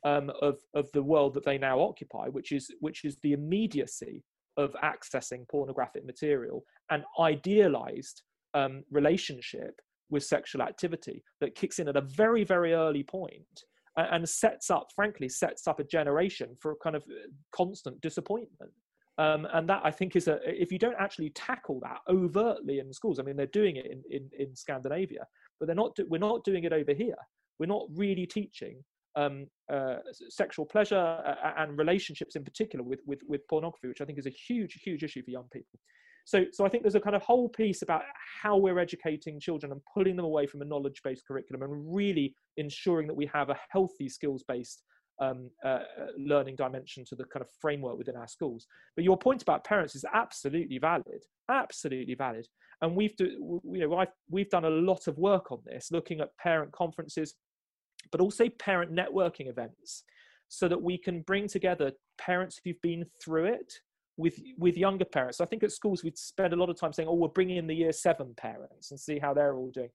um, 0.06 0.32
of 0.41 0.60
of 0.74 0.89
the 0.93 1.04
world 1.04 1.34
that 1.34 1.43
they 1.43 1.58
now 1.58 1.80
occupy, 1.80 2.28
which 2.28 2.52
is 2.52 2.71
which 2.80 3.04
is 3.04 3.17
the 3.24 3.34
immediacy 3.34 4.24
of 4.58 4.74
accessing 4.84 5.48
pornographic 5.50 6.06
material 6.06 6.63
and 6.89 7.04
idealized 7.19 8.24
um, 8.54 8.84
relationship 8.89 9.82
with 10.10 10.24
sexual 10.24 10.62
activity 10.62 11.24
that 11.41 11.56
kicks 11.56 11.80
in 11.80 11.89
at 11.89 11.98
a 11.98 12.02
very 12.02 12.43
very 12.43 12.74
early 12.74 13.04
point 13.04 13.63
and 13.98 14.28
sets 14.28 14.69
up 14.69 14.88
frankly 14.95 15.28
sets 15.28 15.67
up 15.67 15.80
a 15.80 15.84
generation 15.84 16.56
for 16.62 16.71
a 16.71 16.76
kind 16.78 16.95
of 16.95 17.04
uh, 17.04 17.28
constant 17.52 18.00
disappointment 18.02 18.71
um, 19.17 19.47
and 19.54 19.69
that 19.69 19.82
i 19.84 19.91
think 19.91 20.15
is 20.15 20.28
a 20.28 20.39
if 20.43 20.71
you 20.71 20.80
don't 20.80 20.95
actually 20.99 21.30
tackle 21.32 21.80
that 21.82 21.99
overtly 22.10 22.80
in 22.80 22.91
schools 22.93 23.19
i 23.19 23.23
mean 23.23 23.36
they're 23.36 23.45
doing 23.47 23.75
it 23.78 23.86
in, 23.86 24.01
in, 24.10 24.30
in 24.38 24.56
scandinavia 24.56 25.25
but 25.60 25.65
they're 25.67 25.75
not 25.75 25.97
we're 26.10 26.17
not 26.17 26.43
doing 26.43 26.63
it 26.63 26.73
over 26.73 26.93
here 26.93 27.15
we're 27.60 27.65
not 27.65 27.86
really 27.93 28.25
teaching 28.25 28.84
um, 29.15 29.47
uh, 29.71 29.97
sexual 30.30 30.65
pleasure 30.65 30.95
uh, 30.95 31.54
and 31.58 31.78
relationships 31.78 32.36
in 32.36 32.43
particular 32.43 32.84
with, 32.84 32.99
with, 33.06 33.21
with 33.28 33.47
pornography, 33.47 33.88
which 33.88 34.01
I 34.01 34.06
think 34.06 34.19
is 34.19 34.25
a 34.25 34.32
huge, 34.32 34.73
huge 34.84 35.04
issue 35.04 35.23
for 35.23 35.32
young 35.32 35.47
people. 35.51 35.80
So, 36.25 36.45
so 36.51 36.65
I 36.65 36.69
think 36.69 36.84
there's 36.84 36.95
a 36.95 36.99
kind 36.99 37.15
of 37.15 37.21
whole 37.21 37.47
piece 37.47 37.84
about 37.84 38.01
how 38.41 38.58
we're 38.58 38.80
educating 38.80 39.39
children 39.39 39.71
and 39.71 39.82
pulling 39.93 40.15
them 40.15 40.25
away 40.25 40.47
from 40.47 40.62
a 40.63 40.65
knowledge-based 40.65 41.23
curriculum 41.28 41.62
and 41.62 41.95
really 41.95 42.36
ensuring 42.58 43.08
that 43.08 43.13
we 43.13 43.30
have 43.32 43.49
a 43.49 43.58
healthy 43.69 44.10
skills-based 44.10 44.82
um, 45.19 45.49
uh, 45.63 45.80
learning 46.17 46.56
dimension 46.56 47.06
to 47.06 47.15
the 47.15 47.25
kind 47.25 47.41
of 47.41 47.49
framework 47.62 47.97
within 47.97 48.15
our 48.15 48.28
schools. 48.28 48.67
But 48.95 49.06
your 49.06 49.17
point 49.17 49.41
about 49.41 49.63
parents 49.63 49.95
is 49.95 50.06
absolutely 50.13 50.78
valid, 50.78 51.23
absolutely 51.49 52.15
valid. 52.15 52.47
And 52.82 52.95
we've 52.95 53.15
do, 53.15 53.62
you 53.71 53.88
know 53.88 53.97
I've, 53.97 54.12
we've 54.30 54.49
done 54.49 54.65
a 54.65 54.69
lot 54.69 55.08
of 55.08 55.17
work 55.17 55.51
on 55.51 55.60
this, 55.65 55.89
looking 55.91 56.19
at 56.19 56.36
parent 56.38 56.71
conferences, 56.71 57.36
but 58.12 58.21
also 58.21 58.49
parent 58.49 58.93
networking 58.93 59.49
events 59.49 60.04
so 60.47 60.67
that 60.67 60.82
we 60.82 60.97
can 60.97 61.21
bring 61.21 61.47
together 61.47 61.91
parents 62.17 62.60
who've 62.63 62.82
been 62.82 63.06
through 63.23 63.45
it 63.45 63.73
with 64.17 64.39
with 64.58 64.78
younger 64.78 65.06
parents. 65.06 65.38
So 65.38 65.43
I 65.43 65.47
think 65.47 65.63
at 65.63 65.71
schools 65.71 66.04
we'd 66.04 66.17
spend 66.17 66.54
a 66.54 66.56
lot 66.56 66.69
of 66.69 66.80
time 66.80 66.93
saying, 66.93 67.10
"Oh, 67.10 67.15
we're 67.15 67.28
bringing 67.30 67.58
in 67.58 67.67
the 67.67 67.75
year 67.75 67.91
seven 67.91 68.34
parents 68.36 68.91
and 68.91 68.99
see 68.99 69.19
how 69.19 69.34
they're 69.34 69.56
all 69.56 69.71
doing." 69.71 69.89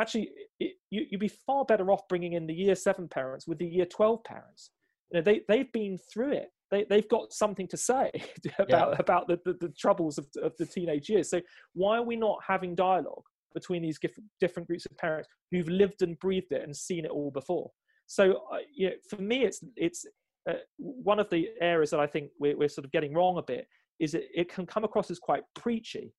Actually, 0.00 0.30
it, 0.60 0.74
you, 0.90 1.06
would 1.10 1.20
be 1.20 1.30
far 1.46 1.64
better 1.64 1.90
off 1.90 2.02
bringing 2.08 2.34
in 2.34 2.46
the 2.46 2.54
year 2.54 2.74
seven 2.74 3.08
parents 3.08 3.46
with 3.46 3.58
the 3.58 3.66
year 3.66 3.86
twelve 3.86 4.22
parents. 4.24 4.70
You 5.10 5.18
know, 5.18 5.22
they 5.22 5.42
they've 5.48 5.72
been 5.72 5.98
through 6.12 6.32
it. 6.32 6.48
They 6.70 6.84
they've 6.88 7.08
got 7.08 7.32
something 7.32 7.68
to 7.68 7.76
say 7.76 8.10
about 8.58 8.90
yeah. 8.90 8.96
about 8.98 9.28
the, 9.28 9.38
the, 9.44 9.54
the 9.60 9.72
troubles 9.78 10.18
of, 10.18 10.26
of 10.42 10.52
the 10.58 10.66
teenage 10.66 11.08
years. 11.08 11.30
So 11.30 11.40
why 11.74 11.98
are 11.98 12.02
we 12.04 12.16
not 12.16 12.38
having 12.46 12.74
dialogue? 12.74 13.24
between 13.56 13.80
these 13.80 13.98
different 14.38 14.68
groups 14.68 14.84
of 14.84 14.94
parents 14.98 15.30
who've 15.50 15.68
lived 15.68 16.02
and 16.02 16.18
breathed 16.18 16.52
it 16.52 16.62
and 16.62 16.76
seen 16.76 17.06
it 17.06 17.10
all 17.10 17.30
before. 17.30 17.70
So, 18.06 18.42
uh, 18.52 18.58
you 18.72 18.90
know, 18.90 18.94
for 19.08 19.16
me, 19.16 19.44
it's 19.44 19.64
it's 19.76 20.04
uh, 20.48 20.60
one 20.76 21.18
of 21.18 21.30
the 21.30 21.48
areas 21.60 21.90
that 21.90 21.98
I 21.98 22.06
think 22.06 22.30
we're, 22.38 22.56
we're 22.56 22.68
sort 22.68 22.84
of 22.84 22.92
getting 22.92 23.14
wrong 23.14 23.38
a 23.38 23.42
bit 23.42 23.66
is 23.98 24.12
it, 24.14 24.28
it 24.34 24.52
can 24.52 24.66
come 24.66 24.84
across 24.84 25.10
as 25.10 25.18
quite 25.18 25.42
preachy. 25.54 26.12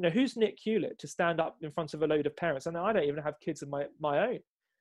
You 0.00 0.04
know, 0.04 0.14
who's 0.14 0.34
Nick 0.34 0.58
Hewlett 0.58 0.98
to 1.00 1.06
stand 1.06 1.42
up 1.42 1.58
in 1.60 1.70
front 1.70 1.92
of 1.92 2.02
a 2.02 2.06
load 2.06 2.24
of 2.24 2.34
parents? 2.34 2.64
And 2.64 2.74
I 2.74 2.90
don't 2.90 3.04
even 3.04 3.22
have 3.22 3.38
kids 3.38 3.60
of 3.60 3.68
my, 3.68 3.84
my 4.00 4.28
own. 4.28 4.38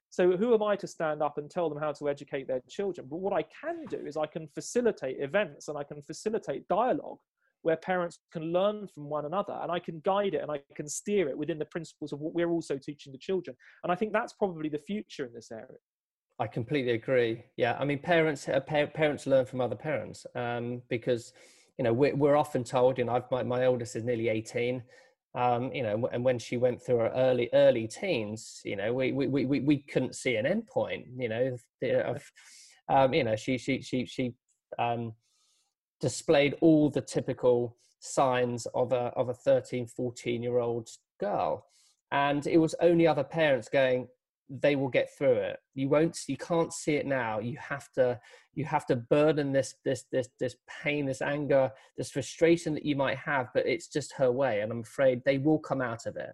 So 0.09 0.37
who 0.37 0.53
am 0.53 0.63
I 0.63 0.77
to 0.77 0.87
stand 0.87 1.21
up 1.21 1.37
and 1.37 1.51
tell 1.51 1.67
them 1.67 1.77
how 1.77 1.91
to 1.91 2.07
educate 2.07 2.47
their 2.47 2.61
children? 2.69 3.05
But 3.09 3.17
what 3.17 3.33
I 3.33 3.43
can 3.43 3.83
do 3.89 3.97
is 3.97 4.15
I 4.15 4.27
can 4.27 4.47
facilitate 4.47 5.17
events 5.19 5.67
and 5.67 5.77
I 5.77 5.83
can 5.83 6.01
facilitate 6.01 6.69
dialogue 6.69 7.17
where 7.63 7.75
parents 7.75 8.19
can 8.31 8.53
learn 8.53 8.87
from 8.87 9.09
one 9.09 9.25
another 9.25 9.59
and 9.61 9.69
I 9.69 9.79
can 9.79 9.99
guide 10.05 10.35
it 10.35 10.41
and 10.41 10.49
I 10.49 10.61
can 10.73 10.87
steer 10.87 11.27
it 11.27 11.37
within 11.37 11.59
the 11.59 11.65
principles 11.65 12.13
of 12.13 12.21
what 12.21 12.33
we're 12.33 12.49
also 12.49 12.77
teaching 12.77 13.11
the 13.11 13.19
children. 13.19 13.57
And 13.83 13.91
I 13.91 13.95
think 13.95 14.13
that's 14.13 14.31
probably 14.31 14.69
the 14.69 14.79
future 14.79 15.25
in 15.25 15.33
this 15.33 15.51
area. 15.51 15.79
I 16.39 16.47
completely 16.47 16.93
agree. 16.93 17.43
Yeah, 17.57 17.75
I 17.77 17.83
mean, 17.83 17.99
parents 17.99 18.47
uh, 18.47 18.61
parents 18.61 19.27
learn 19.27 19.45
from 19.45 19.59
other 19.59 19.75
parents 19.75 20.25
um, 20.33 20.81
because 20.87 21.33
you 21.77 21.83
know 21.83 21.91
we're, 21.91 22.15
we're 22.15 22.37
often 22.37 22.63
told. 22.63 22.97
You 22.97 23.03
know, 23.03 23.15
I've, 23.15 23.29
my 23.29 23.43
my 23.43 23.65
oldest 23.65 23.97
is 23.97 24.05
nearly 24.05 24.29
eighteen. 24.29 24.81
Um, 25.35 25.71
you 25.73 25.83
know, 25.83 26.09
and 26.11 26.23
when 26.23 26.39
she 26.39 26.57
went 26.57 26.81
through 26.81 26.97
her 26.97 27.11
early 27.15 27.49
early 27.53 27.87
teens, 27.87 28.61
you 28.65 28.75
know, 28.75 28.93
we 28.93 29.11
we 29.11 29.27
we 29.27 29.59
we 29.59 29.77
couldn't 29.77 30.15
see 30.15 30.35
an 30.35 30.45
endpoint. 30.45 31.05
You 31.17 31.29
know, 31.29 31.57
of 32.05 32.23
um, 32.89 33.13
you 33.13 33.23
know, 33.23 33.35
she 33.35 33.57
she 33.57 33.81
she 33.81 34.05
she 34.05 34.33
um, 34.79 35.13
displayed 36.01 36.55
all 36.61 36.89
the 36.89 37.01
typical 37.01 37.75
signs 37.99 38.65
of 38.73 38.91
a 38.91 39.11
of 39.15 39.29
a 39.29 39.33
13 39.33 39.85
14 39.87 40.41
year 40.41 40.59
old 40.59 40.89
girl 41.19 41.65
and 42.11 42.47
it 42.47 42.57
was 42.57 42.75
only 42.81 43.05
other 43.05 43.23
parents 43.23 43.69
going 43.69 44.07
they 44.49 44.75
will 44.75 44.89
get 44.89 45.09
through 45.15 45.33
it. 45.33 45.59
You 45.75 45.89
won't 45.89 46.17
you 46.27 46.37
can't 46.37 46.73
see 46.73 46.95
it 46.95 47.05
now. 47.05 47.39
You 47.39 47.57
have 47.57 47.91
to 47.93 48.19
you 48.53 48.65
have 48.65 48.85
to 48.87 48.95
burden 48.95 49.51
this 49.51 49.75
this 49.85 50.05
this 50.11 50.29
this 50.39 50.55
pain 50.67 51.05
this 51.05 51.21
anger 51.21 51.71
this 51.97 52.11
frustration 52.11 52.73
that 52.73 52.85
you 52.85 52.95
might 52.95 53.17
have 53.17 53.47
but 53.53 53.65
it's 53.67 53.87
just 53.87 54.13
her 54.13 54.31
way 54.31 54.61
and 54.61 54.71
i'm 54.71 54.81
afraid 54.81 55.21
they 55.23 55.37
will 55.37 55.59
come 55.59 55.81
out 55.81 56.05
of 56.05 56.15
it. 56.15 56.31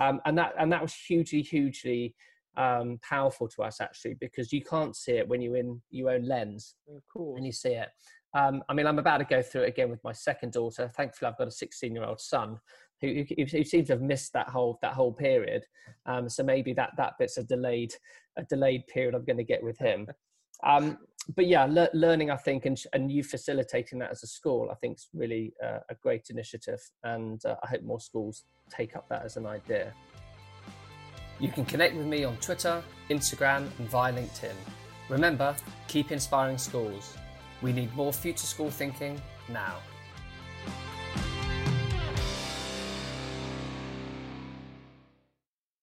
Um, 0.00 0.20
and 0.24 0.38
that 0.38 0.54
and 0.58 0.72
that 0.72 0.82
was 0.82 0.94
hugely 0.94 1.42
hugely 1.42 2.14
um, 2.56 2.98
powerful 3.08 3.48
to 3.48 3.62
us 3.62 3.80
actually 3.80 4.14
because 4.14 4.52
you 4.52 4.62
can't 4.62 4.96
see 4.96 5.12
it 5.12 5.28
when 5.28 5.40
you're 5.40 5.56
in 5.56 5.80
your 5.90 6.10
own 6.10 6.24
lens 6.24 6.74
cool. 7.12 7.36
and 7.36 7.44
you 7.46 7.52
see 7.52 7.70
it. 7.70 7.88
Um, 8.34 8.62
I 8.68 8.74
mean, 8.74 8.86
I'm 8.86 8.98
about 8.98 9.18
to 9.18 9.24
go 9.24 9.42
through 9.42 9.62
it 9.62 9.68
again 9.68 9.90
with 9.90 10.02
my 10.04 10.12
second 10.12 10.52
daughter. 10.52 10.90
Thankfully, 10.94 11.30
I've 11.30 11.38
got 11.38 11.48
a 11.48 11.52
16 11.52 11.94
year 11.94 12.04
old 12.04 12.20
son 12.20 12.58
who, 13.00 13.24
who, 13.28 13.44
who, 13.44 13.64
seems 13.64 13.86
to 13.88 13.94
have 13.94 14.02
missed 14.02 14.32
that 14.32 14.48
whole 14.48 14.78
that 14.82 14.94
whole 14.94 15.12
period. 15.12 15.64
Um, 16.06 16.28
so 16.28 16.42
maybe 16.42 16.72
that 16.74 16.90
that 16.96 17.14
bit's 17.18 17.36
a 17.36 17.44
delayed 17.44 17.94
a 18.36 18.42
delayed 18.44 18.86
period 18.86 19.14
I'm 19.14 19.24
going 19.24 19.36
to 19.38 19.44
get 19.44 19.62
with 19.62 19.78
him. 19.78 20.06
Um, 20.64 20.98
but 21.36 21.46
yeah, 21.46 21.66
le- 21.66 21.90
learning, 21.94 22.32
I 22.32 22.36
think, 22.36 22.66
and, 22.66 22.76
and 22.92 23.12
you 23.12 23.22
facilitating 23.22 23.98
that 24.00 24.10
as 24.10 24.24
a 24.24 24.26
school, 24.26 24.70
I 24.72 24.74
think 24.74 24.96
is 24.96 25.08
really 25.14 25.52
uh, 25.64 25.78
a 25.88 25.94
great 25.94 26.30
initiative. 26.30 26.80
And 27.04 27.44
uh, 27.44 27.54
I 27.62 27.68
hope 27.68 27.82
more 27.82 28.00
schools 28.00 28.44
take 28.68 28.96
up 28.96 29.08
that 29.08 29.24
as 29.24 29.36
an 29.36 29.46
idea. 29.46 29.92
You 31.38 31.50
can 31.50 31.64
connect 31.64 31.94
with 31.94 32.06
me 32.06 32.24
on 32.24 32.36
Twitter, 32.38 32.82
Instagram, 33.10 33.68
and 33.78 33.88
via 33.88 34.12
LinkedIn. 34.12 34.54
Remember, 35.08 35.54
keep 35.86 36.10
inspiring 36.10 36.58
schools. 36.58 37.16
We 37.62 37.72
need 37.72 37.94
more 37.94 38.12
future 38.12 38.46
school 38.46 38.70
thinking 38.70 39.20
now. 39.48 39.76